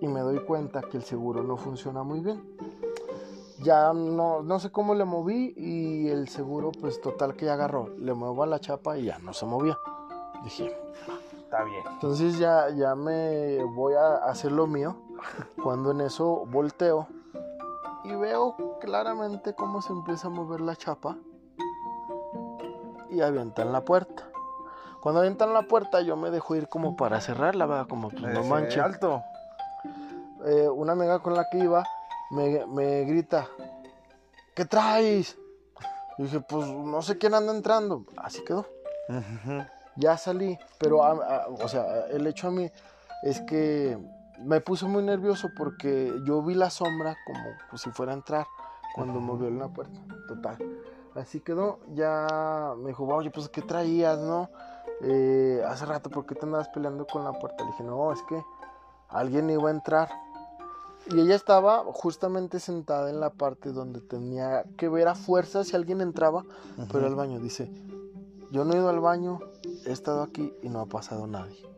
y 0.00 0.08
me 0.08 0.20
doy 0.20 0.38
cuenta 0.46 0.80
que 0.80 0.96
el 0.96 1.02
seguro 1.02 1.42
no 1.42 1.58
funciona 1.58 2.02
muy 2.02 2.20
bien. 2.20 2.42
Ya 3.62 3.92
no, 3.92 4.42
no 4.42 4.58
sé 4.60 4.70
cómo 4.72 4.94
le 4.94 5.04
moví 5.04 5.52
y 5.58 6.08
el 6.08 6.28
seguro 6.28 6.72
pues 6.80 7.02
total 7.02 7.36
que 7.36 7.44
ya 7.44 7.52
agarró. 7.52 7.90
Le 7.98 8.14
muevo 8.14 8.44
a 8.44 8.46
la 8.46 8.60
chapa 8.60 8.96
y 8.96 9.04
ya 9.04 9.18
no 9.18 9.34
se 9.34 9.44
movía. 9.44 9.78
Dije, 10.42 10.74
Está 11.36 11.64
bien. 11.64 11.82
entonces 11.92 12.38
ya, 12.38 12.70
ya 12.70 12.94
me 12.94 13.62
voy 13.62 13.92
a 13.92 14.14
hacer 14.24 14.52
lo 14.52 14.66
mío. 14.66 14.96
Cuando 15.62 15.90
en 15.90 16.00
eso 16.00 16.46
volteo 16.46 17.08
y 18.04 18.14
veo 18.14 18.56
claramente 18.80 19.54
cómo 19.54 19.80
se 19.82 19.92
empieza 19.92 20.26
a 20.28 20.30
mover 20.30 20.60
la 20.60 20.76
chapa 20.76 21.16
y 23.10 23.20
avientan 23.20 23.72
la 23.72 23.80
puerta. 23.84 24.24
Cuando 25.00 25.20
avientan 25.20 25.52
la 25.52 25.62
puerta 25.62 26.00
yo 26.00 26.16
me 26.16 26.30
dejo 26.30 26.54
ir 26.56 26.68
como 26.68 26.96
para 26.96 27.20
cerrarla, 27.20 27.66
¿verdad? 27.66 27.86
Como 27.88 28.10
pues, 28.10 28.22
no 28.22 28.42
manches. 28.44 28.82
Alto. 28.82 29.22
Eh, 30.46 30.68
una 30.68 30.92
amiga 30.92 31.20
con 31.20 31.34
la 31.34 31.48
que 31.50 31.58
iba 31.58 31.84
me, 32.30 32.66
me 32.66 33.04
grita, 33.04 33.46
¿qué 34.54 34.64
traes? 34.64 35.38
Y 36.18 36.24
dije, 36.24 36.40
pues 36.40 36.66
no 36.66 37.02
sé 37.02 37.18
quién 37.18 37.34
anda 37.34 37.52
entrando. 37.54 38.04
Así 38.16 38.42
quedó. 38.44 38.66
Ya 39.96 40.16
salí, 40.16 40.58
pero, 40.78 41.04
a- 41.04 41.10
a- 41.12 41.46
o 41.48 41.68
sea, 41.68 42.06
el 42.06 42.26
hecho 42.26 42.48
a 42.48 42.50
mí 42.50 42.70
es 43.22 43.40
que 43.42 43.98
me 44.40 44.60
puse 44.60 44.86
muy 44.86 45.02
nervioso 45.02 45.50
porque 45.56 46.12
yo 46.24 46.42
vi 46.42 46.54
la 46.54 46.70
sombra 46.70 47.16
como 47.26 47.44
pues, 47.70 47.82
si 47.82 47.90
fuera 47.90 48.12
a 48.12 48.16
entrar 48.16 48.46
cuando 48.94 49.20
movió 49.20 49.50
la 49.50 49.68
puerta. 49.68 50.00
Total. 50.28 50.58
Así 51.14 51.40
quedó. 51.40 51.80
Ya 51.94 52.74
me 52.78 52.88
dijo, 52.88 53.04
oye, 53.04 53.30
pues 53.30 53.48
¿qué 53.48 53.62
traías, 53.62 54.18
no? 54.18 54.50
Eh, 55.02 55.62
hace 55.66 55.86
rato, 55.86 56.10
¿por 56.10 56.26
qué 56.26 56.34
te 56.34 56.46
andabas 56.46 56.68
peleando 56.68 57.06
con 57.06 57.24
la 57.24 57.32
puerta? 57.32 57.64
Le 57.64 57.70
dije, 57.70 57.84
no, 57.84 58.12
es 58.12 58.22
que 58.22 58.42
alguien 59.08 59.50
iba 59.50 59.68
a 59.68 59.72
entrar. 59.72 60.08
Y 61.10 61.20
ella 61.20 61.34
estaba 61.34 61.84
justamente 61.92 62.60
sentada 62.60 63.10
en 63.10 63.20
la 63.20 63.30
parte 63.30 63.72
donde 63.72 64.00
tenía 64.00 64.64
que 64.78 64.88
ver 64.88 65.08
a 65.08 65.14
fuerza 65.14 65.62
si 65.62 65.76
alguien 65.76 66.00
entraba, 66.00 66.44
pero 66.90 67.06
al 67.06 67.14
baño. 67.14 67.40
Dice, 67.40 67.70
yo 68.50 68.64
no 68.64 68.72
he 68.72 68.76
ido 68.76 68.88
al 68.88 69.00
baño, 69.00 69.40
he 69.84 69.92
estado 69.92 70.22
aquí 70.22 70.54
y 70.62 70.68
no 70.70 70.80
ha 70.80 70.86
pasado 70.86 71.26
nadie. 71.26 71.73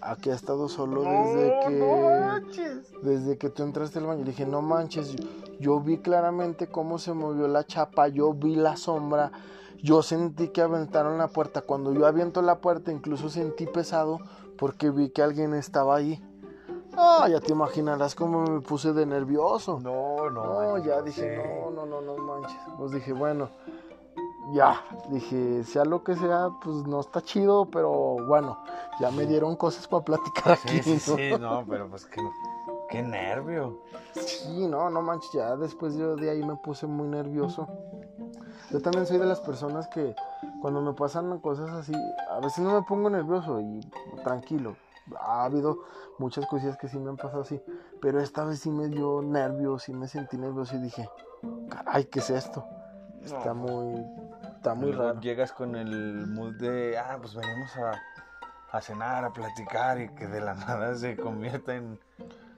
Aquí 0.00 0.30
ha 0.30 0.34
estado 0.34 0.68
solo 0.68 1.02
desde 1.02 1.60
que 1.66 2.78
desde 3.02 3.38
que 3.38 3.50
tú 3.50 3.62
entraste 3.62 3.98
al 3.98 4.06
baño. 4.06 4.24
Le 4.24 4.30
dije, 4.30 4.46
no 4.46 4.62
manches, 4.62 5.12
yo, 5.12 5.24
yo 5.58 5.80
vi 5.80 5.98
claramente 5.98 6.68
cómo 6.68 6.98
se 6.98 7.12
movió 7.12 7.48
la 7.48 7.64
chapa, 7.64 8.08
yo 8.08 8.32
vi 8.32 8.54
la 8.54 8.76
sombra, 8.76 9.32
yo 9.82 10.02
sentí 10.02 10.48
que 10.48 10.62
aventaron 10.62 11.18
la 11.18 11.28
puerta. 11.28 11.62
Cuando 11.62 11.92
yo 11.92 12.06
aviento 12.06 12.42
la 12.42 12.60
puerta, 12.60 12.92
incluso 12.92 13.28
sentí 13.28 13.66
pesado 13.66 14.18
porque 14.56 14.90
vi 14.90 15.10
que 15.10 15.22
alguien 15.22 15.54
estaba 15.54 15.96
ahí. 15.96 16.22
Ah, 16.96 17.28
ya 17.30 17.40
te 17.40 17.52
imaginarás 17.52 18.14
cómo 18.14 18.42
me 18.42 18.60
puse 18.60 18.92
de 18.92 19.06
nervioso. 19.06 19.78
No, 19.80 20.30
no. 20.30 20.44
No, 20.44 20.72
manches, 20.72 20.86
ya 20.86 20.96
no 20.96 21.02
dije, 21.02 21.70
no, 21.74 21.86
no, 21.86 22.00
no, 22.00 22.00
no 22.00 22.16
manches. 22.24 22.58
Pues 22.76 22.90
dije, 22.90 23.12
bueno, 23.12 23.50
ya. 24.52 24.82
Dije, 25.10 25.64
sea 25.64 25.84
lo 25.84 26.02
que 26.02 26.16
sea, 26.16 26.48
pues 26.62 26.86
no 26.86 27.00
está 27.00 27.20
chido, 27.22 27.66
pero 27.66 28.16
bueno, 28.26 28.58
ya 29.00 29.10
me 29.10 29.26
dieron 29.26 29.56
cosas 29.56 29.86
para 29.86 30.04
platicar 30.04 30.52
aquí. 30.52 30.82
Sí, 30.82 30.98
sí, 30.98 31.10
¿no? 31.10 31.16
sí, 31.16 31.30
no, 31.40 31.64
pero 31.68 31.88
pues 31.88 32.06
qué, 32.06 32.20
qué 32.90 33.02
nervio. 33.02 33.80
Sí, 34.14 34.66
no, 34.66 34.90
no 34.90 35.02
manches, 35.02 35.32
ya 35.32 35.56
después 35.56 35.96
yo 35.96 36.16
de 36.16 36.30
ahí 36.30 36.44
me 36.44 36.56
puse 36.56 36.86
muy 36.86 37.08
nervioso. 37.08 37.68
Yo 38.70 38.82
también 38.82 39.06
soy 39.06 39.18
de 39.18 39.26
las 39.26 39.40
personas 39.40 39.88
que 39.88 40.14
cuando 40.60 40.80
me 40.82 40.92
pasan 40.92 41.38
cosas 41.40 41.70
así, 41.70 41.94
a 42.30 42.40
veces 42.40 42.58
no 42.58 42.74
me 42.74 42.82
pongo 42.82 43.08
nervioso 43.08 43.60
y 43.60 43.80
tranquilo. 44.24 44.76
Ha 45.18 45.44
habido 45.44 45.84
muchas 46.18 46.46
cosillas 46.46 46.76
que 46.76 46.88
sí 46.88 46.98
me 46.98 47.08
han 47.08 47.16
pasado 47.16 47.42
así, 47.42 47.62
pero 48.02 48.20
esta 48.20 48.44
vez 48.44 48.60
sí 48.60 48.70
me 48.70 48.88
dio 48.88 49.22
nervios, 49.22 49.84
sí 49.84 49.94
me 49.94 50.06
sentí 50.06 50.36
nervioso 50.36 50.76
y 50.76 50.80
dije, 50.80 51.08
caray, 51.70 52.04
¿qué 52.06 52.18
es 52.18 52.28
esto? 52.28 52.64
Está 53.24 53.54
muy, 53.54 54.04
está 54.70 54.74
muy 54.74 54.92
luego 54.92 55.08
raro. 55.08 55.20
Llegas 55.20 55.52
con 55.52 55.76
el 55.76 56.26
mood 56.26 56.54
de, 56.54 56.98
ah, 56.98 57.16
pues 57.20 57.34
venimos 57.34 57.70
a, 57.76 58.00
a 58.76 58.80
cenar, 58.80 59.24
a 59.24 59.32
platicar 59.32 60.00
y 60.00 60.08
que 60.10 60.26
de 60.26 60.40
la 60.40 60.54
nada 60.66 60.94
se 60.94 61.16
convierta 61.16 61.74
en 61.74 61.98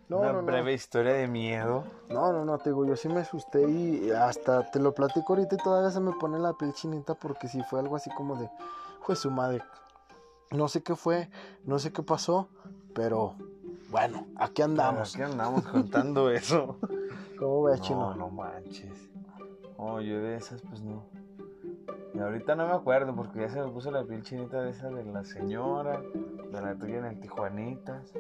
No, 0.09 0.19
una 0.19 0.33
no, 0.33 0.43
no. 0.43 0.47
breve 0.47 0.73
historia 0.73 1.13
de 1.15 1.27
miedo. 1.29 1.85
No, 2.09 2.33
no, 2.33 2.45
no, 2.45 2.59
te 2.59 2.71
digo, 2.71 2.85
yo 2.85 2.97
sí 2.97 3.09
me 3.09 3.21
asusté 3.21 3.63
y 3.69 4.11
hasta 4.11 4.71
te 4.71 4.81
lo 4.81 4.93
platico 4.95 5.35
ahorita 5.35 5.55
y 5.55 5.59
todavía 5.59 5.91
se 5.91 6.01
me 6.01 6.13
pone 6.13 6.39
la 6.39 6.53
piel 6.55 6.73
chinita 6.75 7.15
porque 7.15 7.49
sí 7.49 7.63
fue 7.63 7.81
algo 7.81 7.97
así 7.97 8.11
como 8.11 8.37
de, 8.37 8.51
fue 9.03 9.15
su 9.17 9.31
madre. 9.31 9.63
No 10.51 10.67
sé 10.67 10.83
qué 10.83 10.97
fue, 10.97 11.31
no 11.65 11.79
sé 11.79 11.93
qué 11.93 12.03
pasó, 12.03 12.49
pero 12.93 13.37
bueno, 13.89 14.27
aquí 14.37 14.63
andamos. 14.63 15.15
¿Qué 15.15 15.23
andamos 15.23 15.65
contando 15.69 16.29
eso? 16.33 16.77
¿Cómo 17.39 17.63
ve, 17.63 17.77
No, 17.77 17.83
chino? 17.85 18.15
no 18.17 18.31
manches. 18.31 19.09
No, 19.79 20.01
yo 20.01 20.21
de 20.21 20.37
esas, 20.37 20.61
pues 20.63 20.83
no. 20.83 21.05
Y 22.15 22.19
ahorita 22.19 22.55
no 22.57 22.67
me 22.67 22.75
acuerdo 22.75 23.15
porque 23.15 23.41
ya 23.41 23.49
se 23.49 23.61
me 23.61 23.69
puso 23.71 23.91
la 23.91 24.05
piel 24.05 24.23
chinita 24.23 24.61
de 24.63 24.71
esa 24.71 24.89
de 24.89 25.05
la 25.05 25.25
señora, 25.25 26.01
de 26.53 26.61
la 26.61 26.75
tuya 26.77 26.99
en 26.99 27.05
el 27.05 27.21
Tijuanitas. 27.21 28.13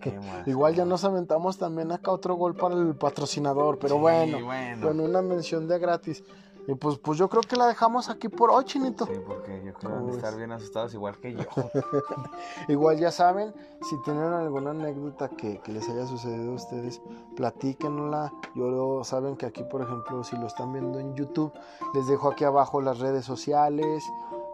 ¿Qué 0.00 0.12
más? 0.20 0.46
Igual 0.46 0.74
ya 0.74 0.84
nos 0.84 1.04
aventamos 1.04 1.58
también 1.58 1.90
acá 1.90 2.12
otro 2.12 2.34
gol 2.34 2.54
para 2.54 2.74
el 2.76 2.94
patrocinador, 2.94 3.78
pero 3.78 3.94
Sí, 3.96 4.00
bueno, 4.00 4.44
bueno. 4.44 4.86
con 4.86 5.00
una 5.00 5.22
mención 5.22 5.66
de 5.66 5.78
gratis. 5.78 6.22
Y 6.68 6.74
pues, 6.74 6.98
pues 6.98 7.18
yo 7.18 7.30
creo 7.30 7.40
que 7.40 7.56
la 7.56 7.66
dejamos 7.66 8.10
aquí 8.10 8.28
por 8.28 8.50
hoy, 8.50 8.62
chinito. 8.66 9.06
Sí, 9.06 9.14
porque 9.26 9.62
yo 9.64 9.72
creo 9.72 9.78
que 9.78 9.86
van 9.86 9.96
a 9.96 10.00
¿Cómo 10.00 10.14
estar 10.14 10.36
bien 10.36 10.52
asustados 10.52 10.92
igual 10.92 11.16
que 11.16 11.32
yo. 11.32 11.40
Igual 12.68 12.98
ya 12.98 13.10
saben, 13.10 13.54
si 13.88 13.96
tienen 14.02 14.24
alguna 14.24 14.72
anécdota 14.72 15.30
que, 15.30 15.60
que 15.60 15.72
les 15.72 15.88
haya 15.88 16.06
sucedido 16.06 16.52
a 16.52 16.54
ustedes, 16.56 17.00
platíquenla. 17.36 18.34
Yo 18.54 19.02
saben 19.02 19.36
que 19.36 19.46
aquí, 19.46 19.64
por 19.64 19.80
ejemplo, 19.80 20.22
si 20.24 20.36
lo 20.36 20.46
están 20.46 20.74
viendo 20.74 20.98
en 20.98 21.14
YouTube, 21.14 21.54
les 21.94 22.06
dejo 22.06 22.28
aquí 22.28 22.44
abajo 22.44 22.82
las 22.82 22.98
redes 22.98 23.24
sociales. 23.24 24.04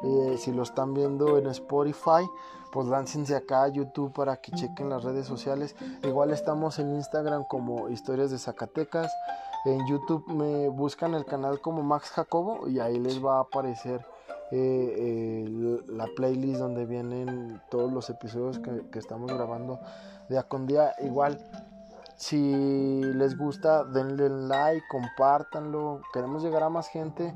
Eh, 0.05 0.37
si 0.39 0.53
lo 0.53 0.63
están 0.63 0.95
viendo 0.95 1.37
en 1.37 1.49
Spotify, 1.49 2.31
pues 2.71 2.87
láncense 2.87 3.35
acá 3.35 3.65
a 3.65 3.69
YouTube 3.69 4.13
para 4.13 4.37
que 4.37 4.53
chequen 4.53 4.89
las 4.89 5.03
redes 5.03 5.27
sociales. 5.27 5.75
Igual 6.05 6.31
estamos 6.31 6.79
en 6.79 6.95
Instagram 6.95 7.45
como 7.49 7.89
Historias 7.89 8.31
de 8.31 8.39
Zacatecas. 8.39 9.11
En 9.65 9.87
YouTube 9.87 10.27
me 10.29 10.69
buscan 10.69 11.15
el 11.15 11.25
canal 11.25 11.61
como 11.61 11.83
Max 11.83 12.11
Jacobo 12.11 12.69
y 12.69 12.81
ahí 12.81 12.99
les 12.99 13.25
va 13.25 13.39
a 13.39 13.41
aparecer 13.41 14.05
eh, 14.51 14.95
eh, 14.99 15.83
la 15.89 16.07
playlist 16.15 16.61
donde 16.61 16.85
vienen 16.85 17.63
todos 17.71 17.91
los 17.91 18.11
episodios 18.11 18.59
que, 18.59 18.89
que 18.91 18.99
estamos 18.99 19.33
grabando 19.33 19.81
día 20.29 20.43
con 20.43 20.67
día. 20.67 20.95
Igual, 21.03 21.39
si 22.17 23.03
les 23.03 23.39
gusta, 23.39 23.85
denle 23.85 24.29
like, 24.29 24.87
compártanlo. 24.91 26.01
Queremos 26.13 26.43
llegar 26.43 26.63
a 26.63 26.69
más 26.69 26.89
gente. 26.89 27.35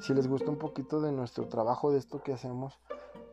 Si 0.00 0.14
les 0.14 0.28
gusta 0.28 0.50
un 0.50 0.58
poquito 0.58 1.00
de 1.00 1.12
nuestro 1.12 1.46
trabajo, 1.46 1.90
de 1.90 1.98
esto 1.98 2.22
que 2.22 2.32
hacemos, 2.32 2.78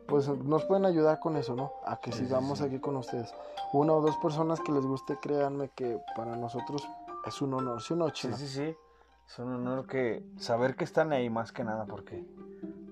pues 0.06 0.28
nos 0.28 0.64
pueden 0.64 0.84
ayudar 0.84 1.18
con 1.18 1.36
eso, 1.36 1.54
¿no? 1.54 1.72
A 1.84 1.96
que 1.96 2.12
sí, 2.12 2.24
sigamos 2.24 2.58
sí. 2.58 2.64
aquí 2.64 2.78
con 2.78 2.96
ustedes. 2.96 3.34
Una 3.72 3.94
o 3.94 4.00
dos 4.00 4.16
personas 4.18 4.60
que 4.60 4.72
les 4.72 4.84
guste, 4.84 5.18
créanme 5.20 5.70
que 5.74 5.98
para 6.14 6.36
nosotros 6.36 6.86
es 7.26 7.42
un 7.42 7.54
honor, 7.54 7.82
¿sí 7.82 7.94
o 7.94 7.96
no, 7.96 8.10
Chino? 8.10 8.36
Sí, 8.36 8.46
sí, 8.46 8.54
sí. 8.54 8.76
Es 9.26 9.38
un 9.38 9.52
honor 9.52 9.86
que 9.86 10.22
saber 10.36 10.76
que 10.76 10.84
están 10.84 11.12
ahí 11.12 11.30
más 11.30 11.52
que 11.52 11.64
nada 11.64 11.86
porque 11.86 12.24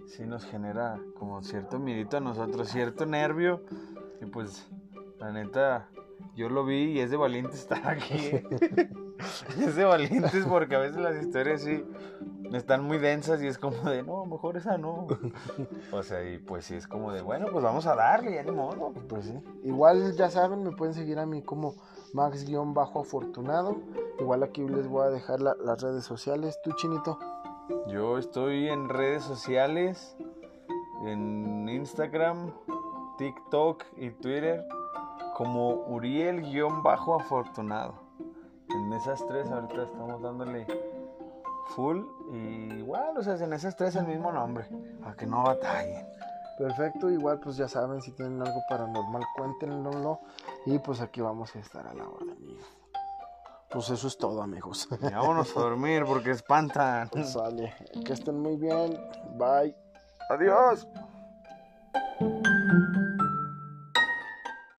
sí 0.07 0.25
nos 0.25 0.45
genera 0.45 0.99
como 1.19 1.43
cierto 1.43 1.79
miedito 1.79 2.17
a 2.17 2.21
nosotros, 2.21 2.69
cierto 2.69 3.07
nervio 3.07 3.63
y 4.21 4.27
pues 4.27 4.69
la 5.19 5.31
neta 5.31 5.89
yo 6.35 6.49
lo 6.49 6.65
vi 6.65 6.93
y 6.93 7.01
es 7.01 7.11
de 7.11 7.17
valiente 7.17 7.55
estar 7.55 7.87
aquí. 7.87 8.15
¿eh? 8.17 8.47
es 9.61 9.77
de 9.77 9.85
valientes 9.85 10.45
porque 10.47 10.75
a 10.75 10.79
veces 10.79 11.01
las 11.01 11.17
historias 11.17 11.63
sí 11.63 11.85
están 12.53 12.85
muy 12.85 12.99
densas 12.99 13.43
y 13.43 13.47
es 13.47 13.59
como 13.59 13.77
de, 13.89 14.03
no, 14.03 14.27
mejor 14.27 14.57
esa 14.57 14.79
no. 14.79 15.07
O 15.91 16.03
sea, 16.03 16.29
y 16.29 16.39
pues 16.39 16.67
sí 16.67 16.75
es 16.75 16.87
como 16.87 17.13
de, 17.13 17.23
bueno, 17.23 17.47
pues 17.51 17.65
vamos 17.65 17.87
a 17.87 17.95
darle, 17.95 18.35
ya 18.35 18.43
ni 18.43 18.51
modo. 18.51 18.93
Pues 19.09 19.27
sí. 19.27 19.39
Igual 19.65 20.15
ya 20.17 20.31
saben, 20.31 20.63
me 20.63 20.73
pueden 20.73 20.95
seguir 20.95 21.19
a 21.19 21.27
mí 21.27 21.43
como 21.43 21.75
Max-afortunado. 22.13 23.77
Igual 24.19 24.43
aquí 24.43 24.63
les 24.63 24.89
voy 24.89 25.07
a 25.07 25.11
dejar 25.11 25.41
las 25.41 25.83
redes 25.83 26.05
sociales. 26.05 26.59
¿Tú, 26.63 26.73
Chinito? 26.73 27.19
Yo 27.89 28.19
estoy 28.19 28.69
en 28.69 28.89
redes 28.89 29.25
sociales, 29.25 30.17
en 31.05 31.69
Instagram, 31.69 32.53
TikTok 33.19 33.85
y 33.97 34.11
Twitter 34.11 34.65
como 35.35 35.85
Uriel-afortunado. 35.87 37.95
En 38.69 38.93
esas 38.93 39.27
tres 39.27 39.51
ahorita 39.51 39.85
estamos 39.85 40.21
dándole 40.23 40.67
full 41.75 42.03
y 42.33 42.75
igual, 42.75 43.17
o 43.17 43.23
sea, 43.23 43.37
en 43.37 43.53
esas 43.53 43.77
tres 43.77 43.97
el 43.97 44.07
mismo 44.07 44.33
nombre, 44.33 44.67
para 45.01 45.17
que 45.17 45.27
no 45.27 45.43
batallen. 45.43 46.07
Perfecto, 46.59 47.11
igual 47.11 47.41
pues 47.41 47.57
ya 47.57 47.69
saben, 47.69 48.01
si 48.03 48.13
tienen 48.13 48.41
algo 48.41 48.63
paranormal, 48.69 49.23
cuéntenlo. 49.37 50.21
Y 50.67 50.79
pues 50.79 51.01
aquí 51.01 51.21
vamos 51.21 51.55
a 51.57 51.59
estar 51.59 51.87
a 51.87 51.95
la 51.95 52.07
orden. 52.09 52.37
pues 53.71 53.91
eso 53.91 54.07
es 54.07 54.17
todo, 54.19 54.43
amigos. 54.43 54.89
vámonos 55.01 55.57
a 55.57 55.61
dormir 55.61 56.05
porque 56.07 56.31
espantan. 56.31 57.09
Pues 57.09 57.33
sale. 57.33 57.75
Que 58.05 58.13
estén 58.13 58.39
muy 58.39 58.57
bien. 58.57 58.99
Bye. 59.37 59.75
Adiós. 60.31 60.87